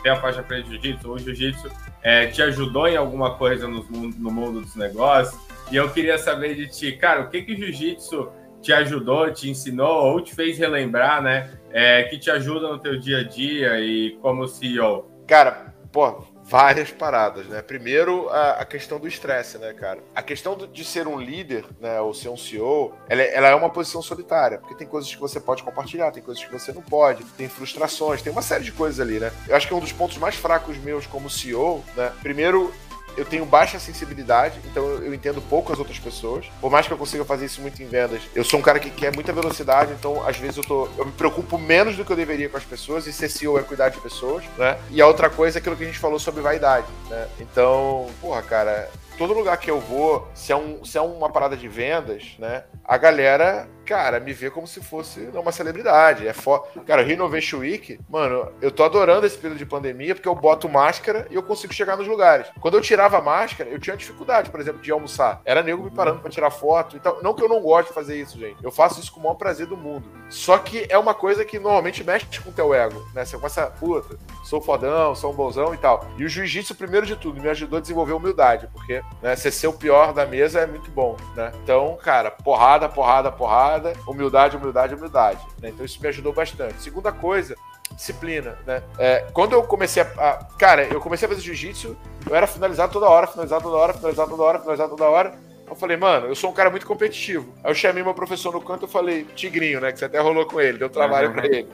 [0.01, 1.69] tem a faixa preta de jiu-jitsu, o jiu-jitsu
[2.01, 5.39] é, te ajudou em alguma coisa no, no mundo dos negócios?
[5.71, 8.29] E eu queria saber de ti, cara, o que que o jiu-jitsu
[8.67, 11.57] te ajudou, te ensinou ou te fez relembrar, né?
[11.71, 15.09] É, que te ajuda no teu dia a dia e como CEO?
[15.25, 17.61] Cara, pô, várias paradas, né?
[17.61, 20.01] Primeiro, a, a questão do estresse, né, cara?
[20.13, 23.55] A questão do, de ser um líder, né, ou ser um CEO, ela, ela, é
[23.55, 26.81] uma posição solitária, porque tem coisas que você pode compartilhar, tem coisas que você não
[26.81, 29.31] pode, tem frustrações, tem uma série de coisas ali, né?
[29.47, 32.11] Eu acho que é um dos pontos mais fracos meus como CEO, né?
[32.21, 32.73] Primeiro,
[33.17, 36.45] eu tenho baixa sensibilidade, então eu entendo pouco as outras pessoas.
[36.61, 38.89] Por mais que eu consiga fazer isso muito em vendas, eu sou um cara que
[38.89, 40.87] quer muita velocidade, então às vezes eu tô.
[40.97, 43.63] Eu me preocupo menos do que eu deveria com as pessoas, e ser CEO é
[43.63, 44.77] cuidar de pessoas, né?
[44.91, 47.27] E a outra coisa é aquilo que a gente falou sobre vaidade, né?
[47.39, 51.57] Então, porra, cara, todo lugar que eu vou, se é, um, se é uma parada
[51.57, 52.63] de vendas, né?
[52.85, 56.27] A galera, cara, me vê como se fosse uma celebridade.
[56.27, 56.59] É fo...
[56.85, 61.25] Cara, Renovation Week, mano, eu tô adorando esse período de pandemia porque eu boto máscara
[61.31, 62.47] e eu consigo chegar nos lugares.
[62.59, 65.41] Quando eu tirava a máscara, eu tinha dificuldade, por exemplo, de almoçar.
[65.45, 66.97] Era nego me parando para tirar foto.
[66.97, 68.63] Então, não que eu não goste de fazer isso, gente.
[68.63, 70.05] Eu faço isso com o maior prazer do mundo.
[70.29, 73.23] Só que é uma coisa que normalmente mexe com o teu ego, né?
[73.23, 76.05] Você começa, puta, sou fodão, sou um bonzão e tal.
[76.17, 79.67] E o jiu-jitsu, primeiro de tudo, me ajudou a desenvolver humildade, porque né, você ser
[79.67, 81.51] o pior da mesa é muito bom, né?
[81.63, 83.76] Então, cara, porrada, porrada, porrada,
[84.07, 85.45] humildade, humildade, humildade.
[85.61, 85.69] Né?
[85.69, 86.81] Então isso me ajudou bastante.
[86.81, 87.55] Segunda coisa,
[87.91, 88.83] disciplina, né?
[88.97, 91.97] É, quando eu comecei a, a, Cara, eu comecei a fazer jiu-jitsu,
[92.29, 95.47] eu era finalizado toda hora, finalizado toda hora, finalizado toda hora, finalizado toda hora.
[95.69, 97.53] Eu falei, mano, eu sou um cara muito competitivo.
[97.61, 99.91] Aí eu chamei meu professor no canto e falei, Tigrinho, né?
[99.91, 101.33] Que você até rolou com ele, deu trabalho uhum.
[101.33, 101.67] pra ele.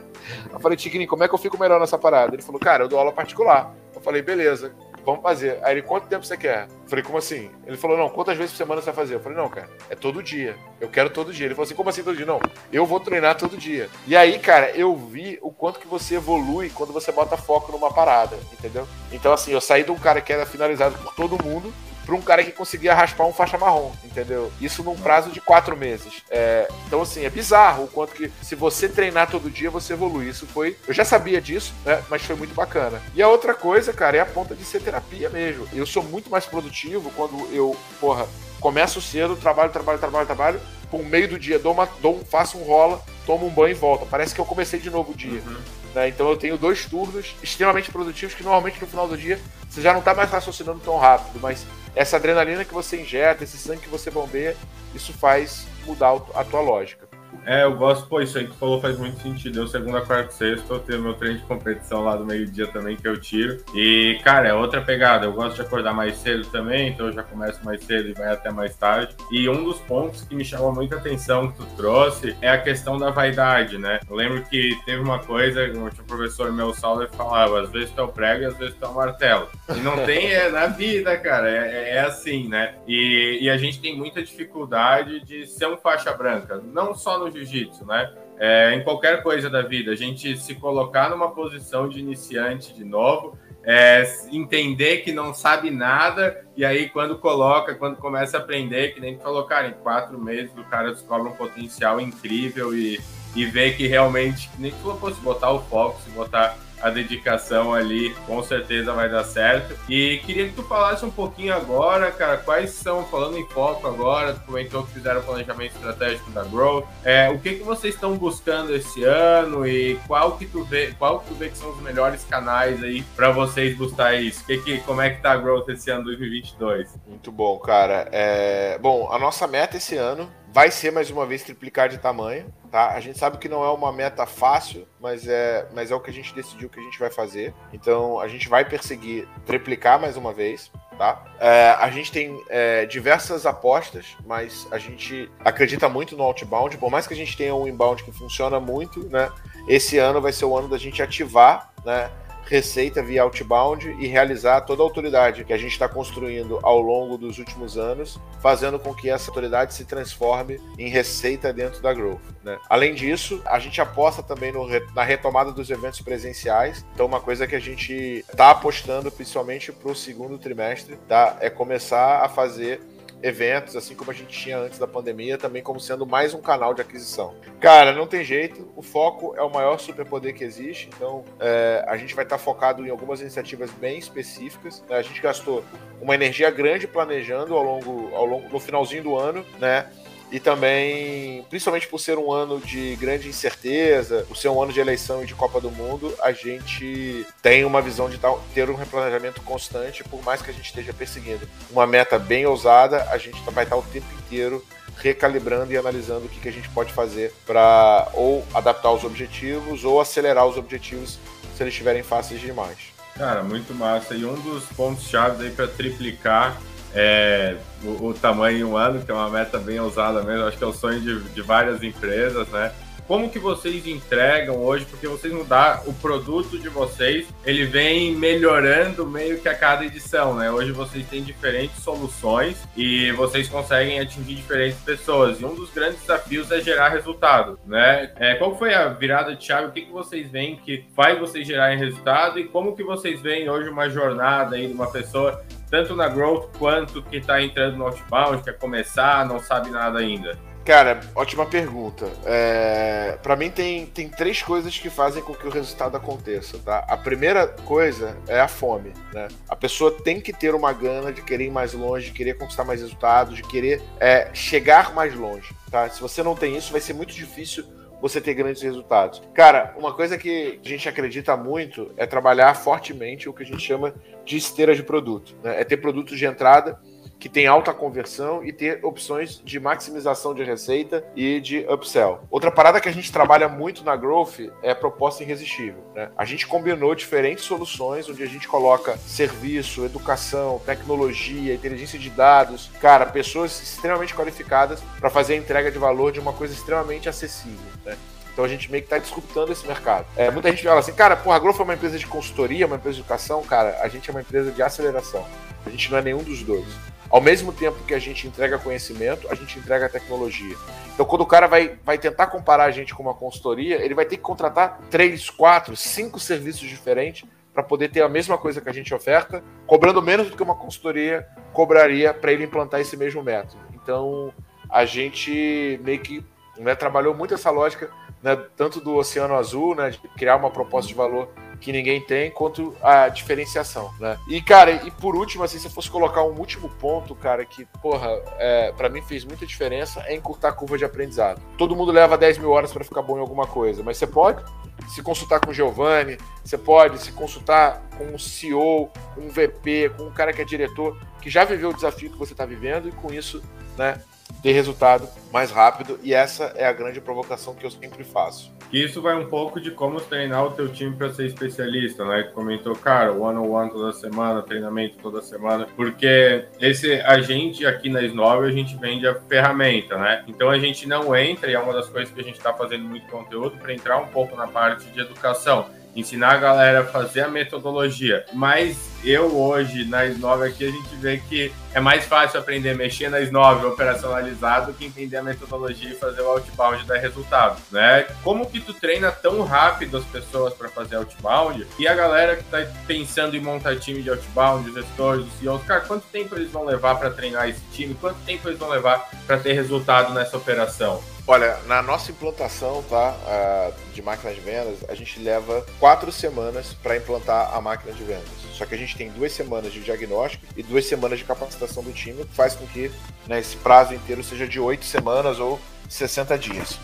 [0.52, 2.34] Eu falei, Tigrinho, como é que eu fico melhor nessa parada?
[2.34, 3.72] Ele falou, cara, eu dou aula particular.
[3.94, 5.58] Eu falei, beleza, vamos fazer.
[5.62, 6.66] Aí ele, quanto tempo você quer?
[6.68, 7.50] Eu falei, como assim?
[7.66, 9.14] Ele falou, não, quantas vezes por semana você vai fazer?
[9.14, 10.56] Eu falei, não, cara, é todo dia.
[10.80, 11.46] Eu quero todo dia.
[11.46, 12.26] Ele falou assim, como assim todo dia?
[12.26, 12.40] Não,
[12.72, 13.88] eu vou treinar todo dia.
[14.06, 17.92] E aí, cara, eu vi o quanto que você evolui quando você bota foco numa
[17.92, 18.86] parada, entendeu?
[19.12, 21.72] Então, assim, eu saí de um cara que era finalizado por todo mundo
[22.14, 24.52] para um cara que conseguia raspar um faixa marrom, entendeu?
[24.60, 26.22] Isso num prazo de quatro meses.
[26.30, 30.28] É, então, assim, é bizarro o quanto que se você treinar todo dia, você evolui.
[30.28, 30.76] Isso foi.
[30.86, 32.02] Eu já sabia disso, né?
[32.08, 33.02] Mas foi muito bacana.
[33.14, 35.66] E a outra coisa, cara, é a ponta de ser terapia mesmo.
[35.72, 38.26] Eu sou muito mais produtivo quando eu, porra,
[38.60, 40.60] começo cedo, trabalho, trabalho, trabalho, trabalho.
[40.90, 43.72] Com o meio do dia, dou uma, dou um, faço um rola, tomo um banho
[43.72, 44.06] e volta.
[44.08, 45.42] Parece que eu comecei de novo o dia.
[45.44, 45.56] Uhum.
[45.94, 46.08] Né?
[46.08, 49.92] Então eu tenho dois turnos extremamente produtivos que normalmente no final do dia você já
[49.92, 53.88] não está mais raciocinando tão rápido, mas essa adrenalina que você injeta, esse sangue que
[53.88, 54.56] você bombeia,
[54.94, 57.08] isso faz mudar a tua lógica.
[57.46, 59.60] É, eu gosto, pô, isso aí que tu falou faz muito sentido.
[59.60, 63.06] Eu, segunda, quarta, sexta, eu tenho meu treino de competição lá do meio-dia também que
[63.06, 63.62] eu tiro.
[63.74, 65.26] E, cara, é outra pegada.
[65.26, 68.32] Eu gosto de acordar mais cedo também, então eu já começo mais cedo e vai
[68.32, 69.14] até mais tarde.
[69.30, 72.96] E um dos pontos que me chamou muita atenção que tu trouxe é a questão
[72.96, 74.00] da vaidade, né?
[74.08, 78.04] Eu lembro que teve uma coisa, o professor meu Sauler falava: às vezes tu é
[78.04, 79.48] o prego e às vezes tu é o martelo.
[79.74, 82.74] E não tem é, na vida, cara, é, é assim, né?
[82.86, 87.23] E, e a gente tem muita dificuldade de ser um faixa branca, não só no
[87.30, 88.12] jiu-jitsu, né?
[88.38, 92.84] É, em qualquer coisa da vida, a gente se colocar numa posição de iniciante de
[92.84, 98.92] novo, é, entender que não sabe nada, e aí quando coloca, quando começa a aprender,
[98.92, 103.00] que nem falou, cara, em quatro meses o cara descobre um potencial incrível e,
[103.34, 108.14] e vê que realmente, nem que se botar o foco, se botar a dedicação ali,
[108.26, 109.74] com certeza vai dar certo.
[109.88, 114.34] E queria que tu falasse um pouquinho agora, cara, quais são, falando em foco agora,
[114.34, 118.18] tu comentou que fizeram o planejamento estratégico da Growth, é, o que que vocês estão
[118.18, 121.80] buscando esse ano e qual que tu vê, qual que tu vê que são os
[121.80, 124.44] melhores canais aí para vocês buscar isso?
[124.44, 126.98] Que que, como é que tá a Growth esse ano 2022?
[127.08, 128.06] Muito bom, cara.
[128.12, 128.78] É...
[128.78, 132.92] Bom, a nossa meta esse ano vai ser mais uma vez triplicar de tamanho, tá?
[132.92, 136.10] A gente sabe que não é uma meta fácil, mas é, mas é o que
[136.10, 137.52] a gente decidiu que a gente vai fazer.
[137.72, 141.24] Então a gente vai perseguir triplicar mais uma vez, tá?
[141.40, 146.78] É, a gente tem é, diversas apostas, mas a gente acredita muito no outbound.
[146.78, 149.32] Por mais que a gente tenha um inbound que funciona muito, né?
[149.66, 152.08] Esse ano vai ser o ano da gente ativar, né?
[152.46, 157.16] Receita via outbound e realizar toda a autoridade que a gente está construindo ao longo
[157.16, 162.20] dos últimos anos, fazendo com que essa autoridade se transforme em receita dentro da Growth.
[162.42, 162.58] Né?
[162.68, 166.84] Além disso, a gente aposta também no, na retomada dos eventos presenciais.
[166.94, 171.36] Então, uma coisa que a gente está apostando principalmente para o segundo trimestre tá?
[171.40, 172.80] é começar a fazer
[173.24, 176.74] eventos, assim como a gente tinha antes da pandemia, também como sendo mais um canal
[176.74, 177.34] de aquisição.
[177.58, 181.96] Cara, não tem jeito, o foco é o maior superpoder que existe, então é, a
[181.96, 184.84] gente vai estar focado em algumas iniciativas bem específicas.
[184.90, 184.96] Né?
[184.96, 185.64] A gente gastou
[186.02, 189.90] uma energia grande planejando ao longo, ao longo no finalzinho do ano, né?
[190.30, 194.80] E também, principalmente por ser um ano de grande incerteza, por ser um ano de
[194.80, 198.18] eleição e de Copa do Mundo, a gente tem uma visão de
[198.52, 203.08] ter um replanejamento constante, por mais que a gente esteja perseguindo uma meta bem ousada,
[203.10, 204.64] a gente vai estar o tempo inteiro
[204.96, 209.84] recalibrando e analisando o que, que a gente pode fazer para ou adaptar os objetivos
[209.84, 211.18] ou acelerar os objetivos
[211.54, 212.94] se eles estiverem fáceis demais.
[213.16, 214.14] Cara, muito massa.
[214.14, 216.60] E um dos pontos chaves aí para triplicar
[216.94, 220.56] é, o, o, tamanho em um ano, que é uma meta bem ousada mesmo, acho
[220.56, 222.72] que é o sonho de, de várias empresas, né?
[223.06, 224.86] Como que vocês entregam hoje?
[224.86, 230.34] Porque vocês mudar o produto de vocês, ele vem melhorando meio que a cada edição,
[230.34, 230.50] né?
[230.50, 235.38] Hoje vocês têm diferentes soluções e vocês conseguem atingir diferentes pessoas.
[235.38, 238.10] E um dos grandes desafios é gerar resultado, né?
[238.16, 239.66] É, qual foi a virada de chave?
[239.66, 243.50] O que, que vocês veem que faz vocês gerarem resultado e como que vocês veem
[243.50, 245.44] hoje uma jornada aí de uma pessoa
[245.74, 250.38] tanto na growth quanto que está entrando no outbound, quer começar, não sabe nada ainda?
[250.64, 252.08] Cara, ótima pergunta.
[252.24, 256.86] É, para mim tem, tem três coisas que fazem com que o resultado aconteça, tá?
[256.88, 259.26] A primeira coisa é a fome, né?
[259.48, 262.64] A pessoa tem que ter uma gana de querer ir mais longe, de querer conquistar
[262.64, 265.90] mais resultados, de querer é, chegar mais longe, tá?
[265.90, 267.66] Se você não tem isso, vai ser muito difícil
[268.04, 269.22] você ter grandes resultados.
[269.32, 273.62] Cara, uma coisa que a gente acredita muito é trabalhar fortemente o que a gente
[273.62, 273.94] chama
[274.26, 275.34] de esteira de produto.
[275.42, 275.58] Né?
[275.58, 276.78] É ter produtos de entrada
[277.24, 282.20] que tem alta conversão e ter opções de maximização de receita e de upsell.
[282.30, 285.82] Outra parada que a gente trabalha muito na Growth é a proposta irresistível.
[285.94, 286.10] Né?
[286.18, 292.70] A gente combinou diferentes soluções onde a gente coloca serviço, educação, tecnologia, inteligência de dados,
[292.78, 297.72] cara, pessoas extremamente qualificadas para fazer a entrega de valor de uma coisa extremamente acessível.
[297.86, 297.96] Né?
[298.34, 300.04] Então a gente meio que está disruptando esse mercado.
[300.14, 302.76] É, muita gente fala assim, cara, porra, a Growth é uma empresa de consultoria, uma
[302.76, 305.26] empresa de educação, cara, a gente é uma empresa de aceleração.
[305.64, 306.66] A gente não é nenhum dos dois.
[307.10, 310.56] Ao mesmo tempo que a gente entrega conhecimento, a gente entrega tecnologia.
[310.92, 314.04] Então, quando o cara vai, vai tentar comparar a gente com uma consultoria, ele vai
[314.04, 318.68] ter que contratar três, quatro, cinco serviços diferentes para poder ter a mesma coisa que
[318.68, 323.22] a gente oferta, cobrando menos do que uma consultoria cobraria para ele implantar esse mesmo
[323.22, 323.62] método.
[323.74, 324.32] Então,
[324.68, 326.24] a gente meio que
[326.58, 327.90] né, trabalhou muito essa lógica,
[328.22, 331.28] né, tanto do Oceano Azul, né, de criar uma proposta de valor
[331.64, 334.18] que ninguém tem, quanto a diferenciação, né?
[334.28, 337.64] E, cara, e por último, assim, se eu fosse colocar um último ponto, cara, que,
[337.80, 338.08] porra,
[338.38, 341.40] é, para mim fez muita diferença, é encurtar a curva de aprendizado.
[341.56, 344.44] Todo mundo leva 10 mil horas para ficar bom em alguma coisa, mas você pode
[344.88, 349.90] se consultar com o Giovanni, você pode se consultar com um CEO, com um VP,
[349.96, 352.90] com um cara que é diretor, que já viveu o desafio que você está vivendo
[352.90, 353.42] e com isso,
[353.78, 353.98] né,
[354.42, 355.98] ter resultado mais rápido.
[356.02, 358.52] E essa é a grande provocação que eu sempre faço.
[358.72, 362.24] Isso vai um pouco de como treinar o teu time para ser especialista, né?
[362.34, 367.88] Comentou, cara, one on one toda semana, treinamento toda semana, porque esse a gente aqui
[367.88, 370.24] na Snovel a gente vende a ferramenta, né?
[370.26, 372.84] Então a gente não entra e é uma das coisas que a gente está fazendo
[372.84, 377.22] muito conteúdo para entrar um pouco na parte de educação ensinar a galera a fazer
[377.22, 378.24] a metodologia.
[378.32, 382.74] Mas eu hoje, na S9 aqui, a gente vê que é mais fácil aprender a
[382.74, 388.06] mexer na S9 operacionalizado que entender a metodologia e fazer o outbound dar resultado, né?
[388.22, 392.44] Como que tu treina tão rápido as pessoas para fazer outbound e a galera que
[392.44, 396.64] tá pensando em montar time de outbound, gestores, os CEOs, cara, quanto tempo eles vão
[396.64, 397.94] levar para treinar esse time?
[397.94, 401.02] Quanto tempo eles vão levar para ter resultado nessa operação?
[401.26, 406.98] Olha, na nossa implantação, tá, de máquina de vendas, a gente leva quatro semanas para
[406.98, 408.28] implantar a máquina de vendas.
[408.52, 411.92] Só que a gente tem duas semanas de diagnóstico e duas semanas de capacitação do
[411.92, 412.92] time, que faz com que
[413.26, 415.58] né, esse prazo inteiro seja de oito semanas ou
[415.88, 416.78] 60 dias.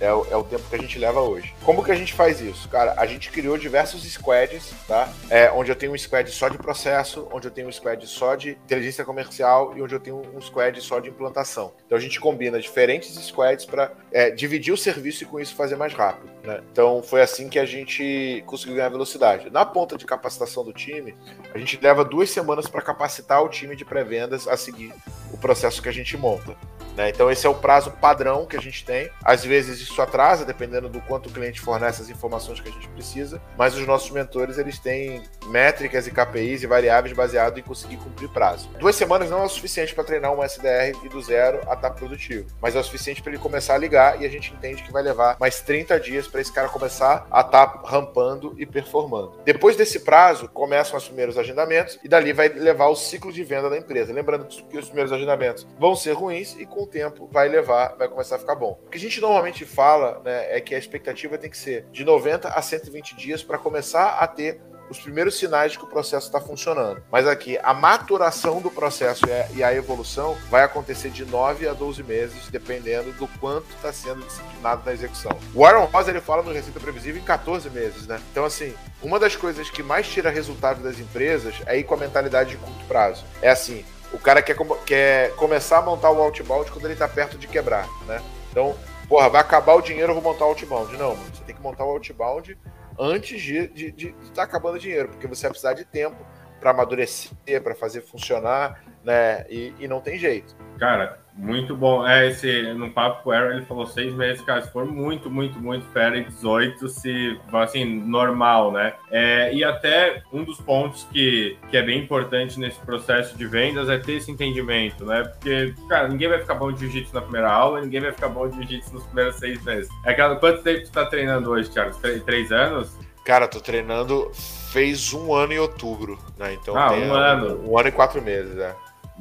[0.00, 1.54] É o, é o, tempo que a gente leva hoje.
[1.62, 2.68] Como que a gente faz isso?
[2.68, 5.12] Cara, a gente criou diversos squads, tá?
[5.28, 8.34] É, onde eu tenho um squad só de processo, onde eu tenho um squad só
[8.34, 11.72] de inteligência comercial e onde eu tenho um squad só de implantação.
[11.84, 15.76] Então a gente combina diferentes squads para é, dividir o serviço e com isso fazer
[15.76, 16.30] mais rápido.
[16.42, 16.62] Né?
[16.72, 19.50] Então foi assim que a gente conseguiu ganhar velocidade.
[19.50, 21.14] Na ponta de capacitação do time,
[21.54, 24.94] a gente leva duas semanas para capacitar o time de pré-vendas a seguir
[25.32, 26.56] o processo que a gente monta.
[27.00, 27.08] Né?
[27.08, 29.08] Então, esse é o prazo padrão que a gente tem.
[29.24, 32.86] Às vezes, isso atrasa, dependendo do quanto o cliente fornece as informações que a gente
[32.88, 37.96] precisa, mas os nossos mentores eles têm métricas e KPIs e variáveis baseado em conseguir
[37.96, 38.68] cumprir prazo.
[38.78, 41.90] Duas semanas não é o suficiente para treinar um SDR e do zero a estar
[41.90, 44.92] produtivo, mas é o suficiente para ele começar a ligar e a gente entende que
[44.92, 49.40] vai levar mais 30 dias para esse cara começar a estar rampando e performando.
[49.42, 53.70] Depois desse prazo, começam os primeiros agendamentos e dali vai levar o ciclo de venda
[53.70, 54.12] da empresa.
[54.12, 58.36] Lembrando que os primeiros agendamentos vão ser ruins e com tempo vai levar, vai começar
[58.36, 58.78] a ficar bom.
[58.86, 62.04] O que a gente normalmente fala né, é que a expectativa tem que ser de
[62.04, 64.60] 90 a 120 dias para começar a ter
[64.90, 67.02] os primeiros sinais de que o processo está funcionando.
[67.10, 69.24] Mas aqui, a maturação do processo
[69.54, 74.26] e a evolução vai acontecer de 9 a 12 meses, dependendo do quanto está sendo
[74.26, 75.38] disciplinado na execução.
[75.54, 78.20] O Aaron Ross, ele fala no Receita Previsível em 14 meses, né?
[78.32, 81.98] Então, assim, uma das coisas que mais tira resultado das empresas é ir com a
[81.98, 83.24] mentalidade de curto prazo.
[83.40, 84.56] É assim, o cara quer,
[84.86, 88.22] quer começar a montar o outbound quando ele está perto de quebrar, né?
[88.50, 88.76] Então,
[89.08, 90.96] porra, vai acabar o dinheiro, eu vou montar o outbound.
[90.96, 92.58] Não, você tem que montar o outbound
[92.98, 95.84] antes de estar de, de, de tá acabando o dinheiro, porque você vai precisar de
[95.84, 96.16] tempo
[96.60, 99.46] para amadurecer, para fazer funcionar, né?
[99.48, 100.54] E, e, não tem jeito.
[100.78, 102.06] Cara, muito bom.
[102.06, 105.30] É, esse, no papo com o Aaron, ele falou seis meses, cara, se for muito,
[105.30, 108.92] muito, muito fera e 18, se, assim, normal, né?
[109.10, 113.88] É, e até um dos pontos que, que é bem importante nesse processo de vendas
[113.88, 115.24] é ter esse entendimento, né?
[115.24, 118.46] Porque, cara, ninguém vai ficar bom de jiu-jitsu na primeira aula, ninguém vai ficar bom
[118.46, 119.90] de jiu-jitsu nos primeiros seis meses.
[120.04, 121.96] É aquela, quanto tempo tu tá treinando hoje, Thiago?
[122.00, 122.98] Três, três anos?
[123.24, 124.30] Cara, tô treinando
[124.70, 126.54] fez um ano em outubro, né?
[126.54, 127.56] Então ah, um ano.
[127.56, 128.74] Um, um ano e quatro meses, é.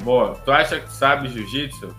[0.04, 0.36] Boa.
[0.46, 1.96] Tu acha que sabe jiu-jitsu?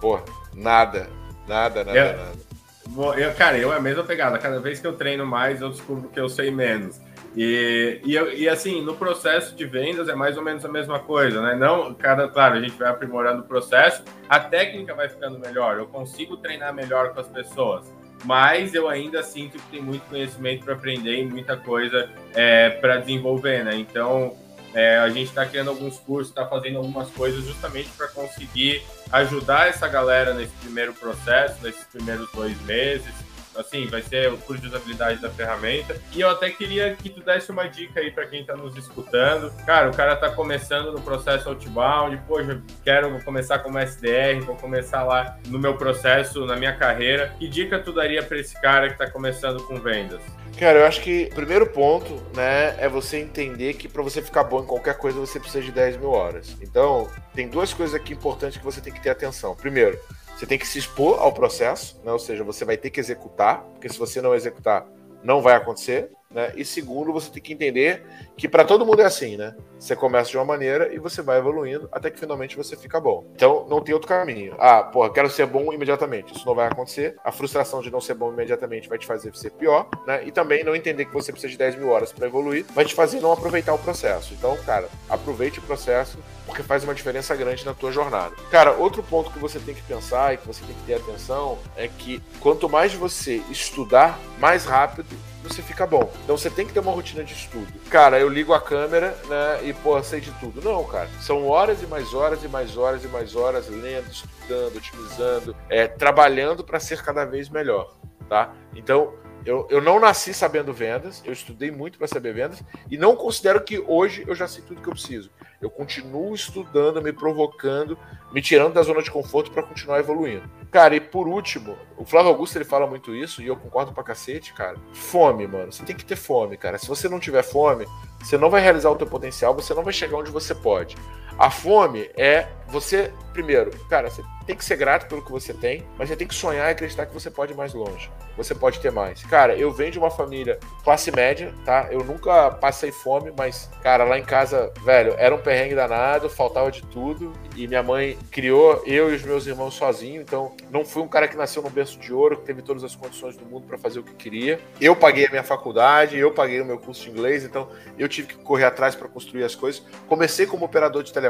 [0.00, 0.20] Pô,
[0.54, 1.08] nada.
[1.46, 3.20] Nada, nada, eu, nada.
[3.20, 4.38] Eu, cara, eu é a mesma pegada.
[4.38, 7.00] Cada vez que eu treino mais, eu descubro que eu sei menos.
[7.36, 11.40] E, e, e, assim, no processo de vendas é mais ou menos a mesma coisa,
[11.40, 11.54] né?
[11.54, 15.86] Não, cada, claro, a gente vai aprimorando o processo, a técnica vai ficando melhor, eu
[15.86, 17.86] consigo treinar melhor com as pessoas
[18.24, 22.98] mas eu ainda sinto que tem muito conhecimento para aprender e muita coisa é, para
[22.98, 23.76] desenvolver, né?
[23.76, 24.36] Então,
[24.74, 29.68] é, a gente está criando alguns cursos, está fazendo algumas coisas justamente para conseguir ajudar
[29.68, 33.12] essa galera nesse primeiro processo, nesses primeiros dois meses,
[33.56, 35.96] assim, vai ser o curso de usabilidade da ferramenta.
[36.12, 39.52] E eu até queria que tu desse uma dica aí para quem está nos escutando.
[39.64, 45.02] Cara, o cara está começando no processo outbound, poxa, quero começar como SDR, vou começar
[45.02, 47.34] lá no meu processo, na minha carreira.
[47.38, 50.20] Que dica tu daria para esse cara que está começando com vendas?
[50.60, 54.44] Cara, eu acho que o primeiro ponto, né, é você entender que para você ficar
[54.44, 56.54] bom em qualquer coisa você precisa de 10 mil horas.
[56.60, 59.56] Então, tem duas coisas aqui importantes que você tem que ter atenção.
[59.56, 59.98] Primeiro,
[60.36, 62.12] você tem que se expor ao processo, né?
[62.12, 64.86] ou seja, você vai ter que executar, porque se você não executar,
[65.24, 66.10] não vai acontecer.
[66.32, 66.52] Né?
[66.54, 68.06] E segundo, você tem que entender
[68.36, 69.52] que para todo mundo é assim, né?
[69.76, 73.24] Você começa de uma maneira e você vai evoluindo até que finalmente você fica bom.
[73.34, 74.54] Então não tem outro caminho.
[74.56, 76.32] Ah, porra, quero ser bom imediatamente.
[76.32, 77.16] Isso não vai acontecer.
[77.24, 80.22] A frustração de não ser bom imediatamente vai te fazer ser pior, né?
[80.24, 82.94] E também não entender que você precisa de 10 mil horas para evoluir vai te
[82.94, 84.32] fazer não aproveitar o processo.
[84.32, 86.16] Então, cara, aproveite o processo
[86.46, 88.36] porque faz uma diferença grande na tua jornada.
[88.52, 91.58] Cara, outro ponto que você tem que pensar e que você tem que ter atenção
[91.76, 95.08] é que quanto mais você estudar, mais rápido
[95.42, 96.12] você fica bom.
[96.24, 97.72] Então você tem que ter uma rotina de estudo.
[97.90, 100.62] Cara, eu ligo a câmera, né, e pô, sei de tudo.
[100.62, 101.08] Não, cara.
[101.20, 105.86] São horas e mais horas e mais horas e mais horas lendo, estudando, otimizando, é,
[105.86, 107.94] trabalhando para ser cada vez melhor,
[108.28, 108.52] tá?
[108.74, 109.14] Então,
[109.44, 113.62] eu, eu não nasci sabendo vendas, eu estudei muito para saber vendas e não considero
[113.62, 115.30] que hoje eu já sei tudo que eu preciso.
[115.60, 117.98] Eu continuo estudando, me provocando,
[118.32, 120.48] me tirando da zona de conforto para continuar evoluindo.
[120.70, 124.02] Cara, e por último, o Flávio Augusto ele fala muito isso e eu concordo pra
[124.02, 124.76] cacete, cara.
[124.94, 125.70] Fome, mano.
[125.70, 126.78] Você tem que ter fome, cara.
[126.78, 127.86] Se você não tiver fome,
[128.18, 130.96] você não vai realizar o teu potencial, você não vai chegar onde você pode.
[131.40, 135.84] A fome é você, primeiro, cara, você tem que ser grato pelo que você tem,
[135.96, 138.10] mas você tem que sonhar e acreditar que você pode ir mais longe.
[138.36, 139.22] Você pode ter mais.
[139.24, 141.88] Cara, eu venho de uma família classe média, tá?
[141.90, 146.70] Eu nunca passei fome, mas, cara, lá em casa, velho, era um perrengue danado, faltava
[146.70, 147.32] de tudo.
[147.54, 151.28] E minha mãe criou eu e os meus irmãos sozinho, então não fui um cara
[151.28, 153.98] que nasceu num berço de ouro, que teve todas as condições do mundo para fazer
[153.98, 154.58] o que queria.
[154.80, 157.68] Eu paguei a minha faculdade, eu paguei o meu curso de inglês, então
[157.98, 159.82] eu tive que correr atrás para construir as coisas.
[160.08, 161.29] Comecei como operador de telemarketing,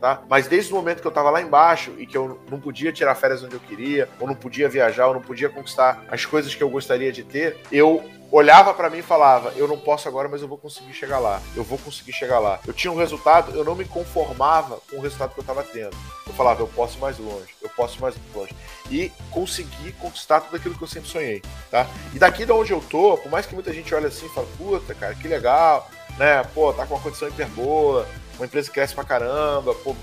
[0.00, 0.22] tá?
[0.28, 3.14] Mas desde o momento que eu tava lá embaixo e que eu não podia tirar
[3.14, 6.62] férias onde eu queria, ou não podia viajar, ou não podia conquistar as coisas que
[6.62, 10.42] eu gostaria de ter, eu olhava para mim e falava: Eu não posso agora, mas
[10.42, 11.40] eu vou conseguir chegar lá.
[11.54, 12.60] Eu vou conseguir chegar lá.
[12.66, 15.96] Eu tinha um resultado, eu não me conformava com o resultado que eu estava tendo.
[16.26, 18.54] Eu falava: Eu posso mais longe, eu posso mais longe.
[18.90, 21.86] E consegui conquistar tudo aquilo que eu sempre sonhei, tá?
[22.14, 24.48] E daqui de onde eu tô, por mais que muita gente olhe assim e fale:
[24.58, 26.42] Puta, cara, que legal, né?
[26.54, 28.06] Pô, tá com uma condição hiper boa,
[28.36, 29.94] uma empresa que cresce pra caramba, pô,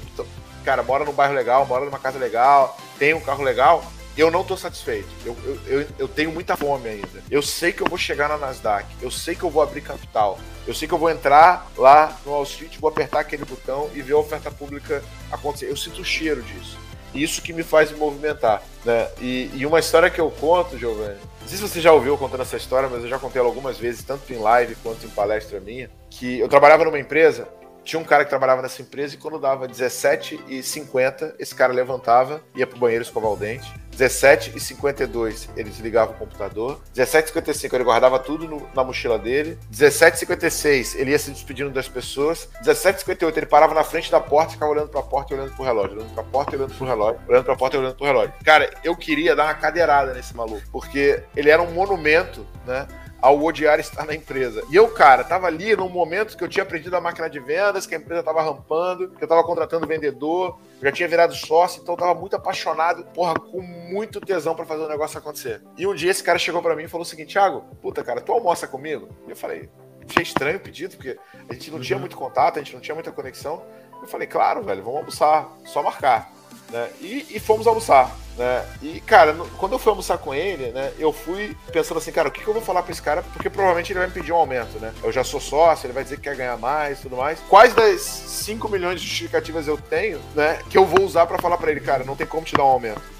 [0.63, 3.83] cara, mora num bairro legal, mora numa casa legal tenho um carro legal,
[4.15, 5.09] eu não estou satisfeito.
[5.25, 7.23] Eu, eu, eu, eu, tenho muita fome ainda.
[7.29, 8.87] Eu sei que eu vou chegar na Nasdaq.
[9.01, 10.39] Eu sei que eu vou abrir capital.
[10.65, 14.01] Eu sei que eu vou entrar lá no Wall Street, vou apertar aquele botão e
[14.01, 15.69] ver a oferta pública acontecer.
[15.69, 16.77] Eu sinto o cheiro disso.
[17.13, 18.63] Isso que me faz me movimentar.
[18.85, 19.07] Né?
[19.19, 22.41] E, e uma história que eu conto, Giovanni, não sei se você já ouviu contando
[22.41, 25.59] essa história, mas eu já contei ela algumas vezes, tanto em live quanto em palestra
[25.59, 27.47] minha, que eu trabalhava numa empresa
[27.83, 32.65] tinha um cara que trabalhava nessa empresa e quando dava 17h50, esse cara levantava, ia
[32.65, 33.71] pro banheiro escovar o dente.
[33.97, 36.81] 17h52 ele desligava o computador.
[36.95, 39.57] 17h55 ele guardava tudo no, na mochila dele.
[39.71, 42.49] 17h56 ele ia se despedindo das pessoas.
[42.63, 45.63] 17h58 ele parava na frente da porta e ficava olhando pra porta e olhando pro
[45.63, 45.97] relógio.
[45.97, 47.21] Olhando pra porta e olhando pro relógio.
[47.27, 48.33] Olhando pra porta e olhando pro relógio.
[48.43, 52.87] Cara, eu queria dar uma cadeirada nesse maluco, porque ele era um monumento, né?
[53.23, 54.61] Ao odiar estar na empresa.
[54.69, 57.87] E eu, cara, tava ali num momento que eu tinha aprendido a máquina de vendas,
[57.87, 61.93] que a empresa tava rampando, que eu tava contratando vendedor, já tinha virado sócio, então
[61.93, 65.61] eu tava muito apaixonado, porra, com muito tesão para fazer o negócio acontecer.
[65.77, 68.19] E um dia esse cara chegou para mim e falou o seguinte: Thiago, puta, cara,
[68.19, 69.07] tu almoça comigo?
[69.25, 69.69] E eu falei,
[70.05, 71.17] achei estranho o pedido, porque
[71.49, 72.01] a gente não tinha uhum.
[72.01, 73.63] muito contato, a gente não tinha muita conexão.
[74.01, 76.29] Eu falei, claro, velho, vamos almoçar, só marcar.
[76.73, 76.89] Né?
[76.99, 78.17] E, e fomos almoçar.
[78.35, 78.65] Né?
[78.81, 82.31] E, cara, quando eu fui almoçar com ele, né, eu fui pensando assim, cara, o
[82.31, 83.21] que, que eu vou falar pra esse cara?
[83.21, 84.91] Porque provavelmente ele vai me pedir um aumento, né?
[85.03, 87.39] Eu já sou sócio, ele vai dizer que quer ganhar mais tudo mais.
[87.47, 91.59] Quais das 5 milhões de justificativas eu tenho, né, que eu vou usar para falar
[91.59, 93.12] para ele, cara, não tem como te dar um aumento?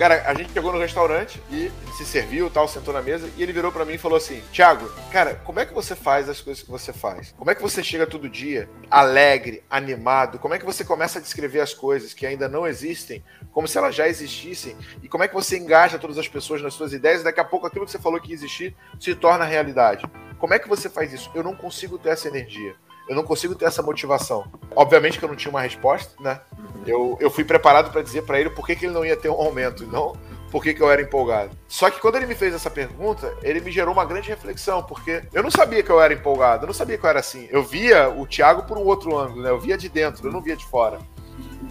[0.00, 3.52] Cara, a gente chegou no restaurante e se serviu, tal, sentou na mesa e ele
[3.52, 6.62] virou para mim e falou assim: "Thiago, cara, como é que você faz as coisas
[6.62, 7.34] que você faz?
[7.36, 10.38] Como é que você chega todo dia alegre, animado?
[10.38, 13.22] Como é que você começa a descrever as coisas que ainda não existem
[13.52, 14.74] como se elas já existissem?
[15.02, 17.44] E como é que você engaja todas as pessoas nas suas ideias e daqui a
[17.44, 20.06] pouco aquilo que você falou que ia existir se torna realidade?
[20.38, 21.30] Como é que você faz isso?
[21.34, 22.74] Eu não consigo ter essa energia
[23.10, 24.44] eu não consigo ter essa motivação.
[24.74, 26.40] Obviamente que eu não tinha uma resposta, né?
[26.86, 29.28] Eu, eu fui preparado para dizer para ele por que, que ele não ia ter
[29.28, 30.16] um aumento, não
[30.48, 31.50] por que, que eu era empolgado.
[31.68, 35.22] Só que quando ele me fez essa pergunta, ele me gerou uma grande reflexão, porque
[35.32, 37.48] eu não sabia que eu era empolgado, eu não sabia que eu era assim.
[37.50, 39.50] Eu via o Thiago por um outro ângulo, né?
[39.50, 40.98] Eu via de dentro, eu não via de fora.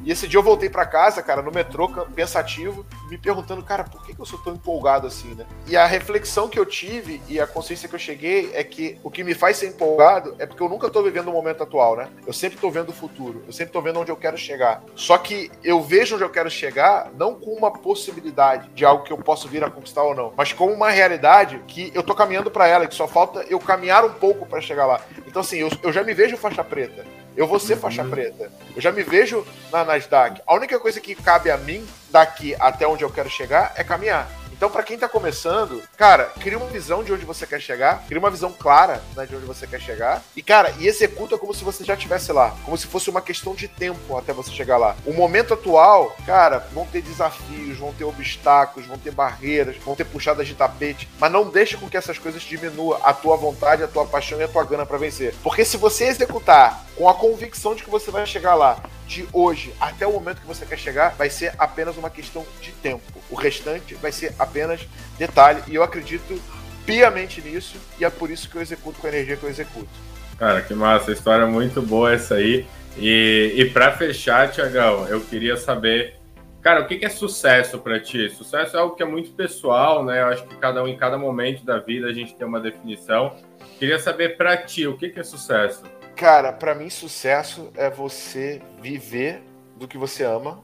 [0.03, 4.05] E esse dia eu voltei para casa, cara, no metrô, pensativo, me perguntando, cara, por
[4.05, 5.45] que, eu sou tão empolgado assim, né?
[5.67, 9.09] E a reflexão que eu tive e a consciência que eu cheguei é que o
[9.09, 12.09] que me faz ser empolgado é porque eu nunca tô vivendo o momento atual, né?
[12.25, 14.83] Eu sempre tô vendo o futuro, eu sempre tô vendo onde eu quero chegar.
[14.95, 19.13] Só que eu vejo onde eu quero chegar não com uma possibilidade de algo que
[19.13, 22.51] eu posso vir a conquistar ou não, mas como uma realidade que eu tô caminhando
[22.51, 25.01] para ela, que só falta eu caminhar um pouco para chegar lá.
[25.27, 27.05] Então, assim, eu, eu já me vejo faixa preta.
[27.39, 28.09] Eu vou ser faixa uhum.
[28.09, 28.51] preta.
[28.75, 30.41] Eu já me vejo na Nasdaq.
[30.45, 34.29] A única coisa que cabe a mim daqui até onde eu quero chegar é caminhar.
[34.59, 38.19] Então, para quem tá começando, cara, cria uma visão de onde você quer chegar, cria
[38.19, 41.63] uma visão clara né, de onde você quer chegar, e, cara, e executa como se
[41.63, 44.97] você já estivesse lá, como se fosse uma questão de tempo até você chegar lá.
[45.05, 50.03] O momento atual, cara, vão ter desafios, vão ter obstáculos, vão ter barreiras, vão ter
[50.03, 53.87] puxadas de tapete, mas não deixe com que essas coisas diminuam a tua vontade, a
[53.87, 55.33] tua paixão e a tua gana para vencer.
[55.41, 59.73] Porque se você executar com a convicção de que você vai chegar lá, de hoje
[59.81, 63.01] até o momento que você quer chegar, vai ser apenas uma questão de tempo.
[63.27, 64.87] O restante vai ser apenas
[65.17, 65.63] detalhe.
[65.67, 66.39] E eu acredito
[66.85, 69.89] piamente nisso, e é por isso que eu executo com a energia que eu executo.
[70.37, 72.67] Cara, que massa, história muito boa essa aí.
[72.97, 76.15] E, e para fechar, Tiagão, eu queria saber,
[76.61, 78.29] cara, o que, que é sucesso para ti?
[78.29, 80.21] Sucesso é algo que é muito pessoal, né?
[80.21, 83.35] Eu acho que cada um em cada momento da vida a gente tem uma definição.
[83.79, 85.83] Queria saber para ti, o que, que é sucesso?
[86.19, 89.41] Cara, para mim sucesso é você viver
[89.77, 90.61] do que você ama,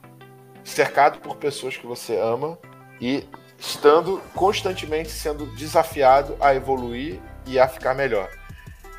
[0.66, 2.60] cercado por pessoas que você ama
[2.99, 3.24] e
[3.58, 8.30] estando constantemente sendo desafiado a evoluir e a ficar melhor.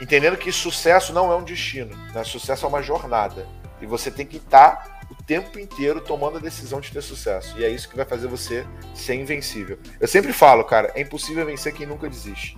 [0.00, 2.24] Entendendo que sucesso não é um destino, né?
[2.24, 3.46] sucesso é uma jornada.
[3.78, 7.54] E você tem que estar o tempo inteiro tomando a decisão de ter sucesso.
[7.58, 9.78] E é isso que vai fazer você ser invencível.
[10.00, 12.56] Eu sempre falo, cara, é impossível vencer quem nunca desiste.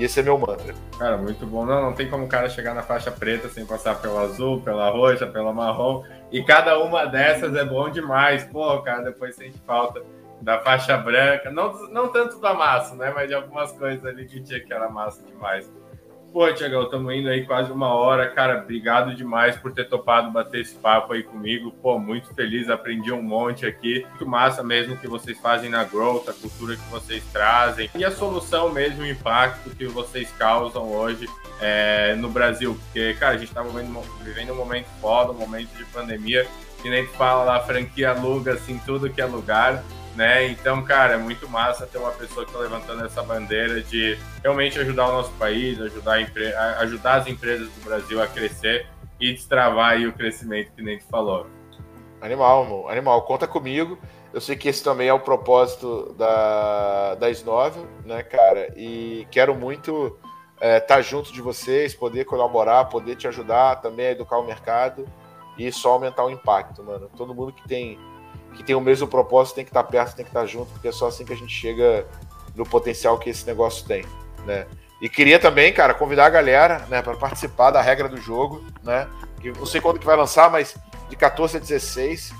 [0.00, 0.74] E esse é meu mantra.
[0.98, 1.66] Cara, muito bom.
[1.66, 4.88] Não, não tem como o cara chegar na faixa preta sem passar pela azul, pela
[4.88, 6.02] roxa, pela marrom.
[6.32, 8.42] E cada uma dessas é bom demais.
[8.44, 10.02] Pô, cara, depois sente falta
[10.40, 11.50] da faixa branca.
[11.50, 13.12] Não, não tanto da massa, né?
[13.14, 15.70] Mas de algumas coisas ali que tinha que era massa demais.
[16.32, 18.28] Pô, Tiagão, estamos indo aí quase uma hora.
[18.30, 21.72] Cara, obrigado demais por ter topado bater esse papo aí comigo.
[21.82, 24.06] Pô, muito feliz, aprendi um monte aqui.
[24.10, 28.12] Muito massa mesmo que vocês fazem na Growth, a cultura que vocês trazem e a
[28.12, 31.28] solução mesmo, o impacto que vocês causam hoje
[31.60, 32.78] é, no Brasil.
[32.84, 36.46] Porque, cara, a gente está vivendo, vivendo um momento foda, um momento de pandemia,
[36.80, 39.82] que nem tu fala lá, franquia aluga, assim, tudo que é lugar
[40.14, 40.48] né?
[40.48, 44.78] Então, cara, é muito massa ter uma pessoa que está levantando essa bandeira de realmente
[44.78, 46.18] ajudar o nosso país, ajudar,
[46.78, 48.86] ajudar as empresas do Brasil a crescer
[49.20, 51.46] e destravar aí o crescimento que nem tu falou.
[52.20, 53.98] Animal, meu, animal, conta comigo.
[54.32, 58.72] Eu sei que esse também é o propósito da, da Snovel, né, cara?
[58.76, 60.18] E quero muito
[60.54, 64.46] estar é, tá junto de vocês, poder colaborar, poder te ajudar também a educar o
[64.46, 65.06] mercado
[65.58, 67.10] e só aumentar o impacto, mano.
[67.16, 67.98] Todo mundo que tem
[68.54, 70.70] que tem o mesmo propósito tem que estar tá perto, tem que estar tá junto,
[70.72, 72.06] porque é só assim que a gente chega
[72.54, 74.04] no potencial que esse negócio tem,
[74.44, 74.66] né?
[75.00, 79.08] E queria também, cara, convidar a galera, né, para participar da regra do jogo, né?
[79.40, 80.76] Que não sei quando que vai lançar, mas
[81.08, 82.20] de 14 a 16.
[82.20, 82.34] Se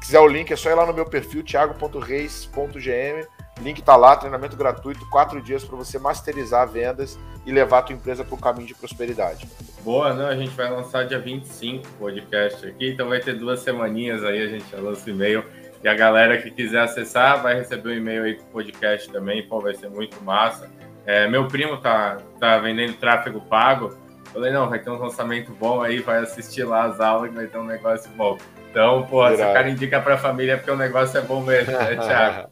[0.00, 3.26] quiser o link, é só ir lá no meu perfil, thiago.reis.gm.
[3.62, 7.94] Link tá lá, treinamento gratuito, quatro dias para você masterizar vendas e levar a tua
[7.94, 9.48] empresa para o caminho de prosperidade.
[9.82, 13.60] Boa, não, a gente vai lançar dia 25 o podcast aqui, então vai ter duas
[13.60, 15.44] semaninhas aí, a gente já lança o e-mail.
[15.82, 19.42] E a galera que quiser acessar vai receber um e-mail aí com o podcast também,
[19.46, 20.70] pô, vai ser muito massa.
[21.04, 23.96] É, meu primo tá, tá vendendo tráfego pago.
[24.32, 27.46] Falei, não, vai ter um lançamento bom aí, vai assistir lá as aulas que vai
[27.46, 28.38] ter um negócio bom.
[28.70, 31.96] Então, pô, se o cara indica pra família porque o negócio é bom mesmo, né,
[32.00, 32.48] Thiago?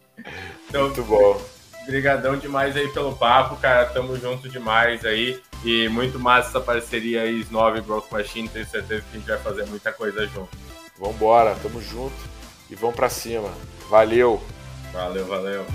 [0.70, 1.40] Então, muito bom.
[1.82, 3.86] Obrigadão demais aí pelo papo, cara.
[3.86, 5.42] Tamo junto demais aí.
[5.64, 8.48] E muito massa essa parceria aí, Snove Growth Machine.
[8.48, 10.56] Tenho certeza que a gente vai fazer muita coisa junto.
[10.96, 12.14] Vambora, tamo junto
[12.70, 13.50] e vamos pra cima.
[13.90, 14.40] Valeu!
[14.92, 15.66] Valeu, valeu.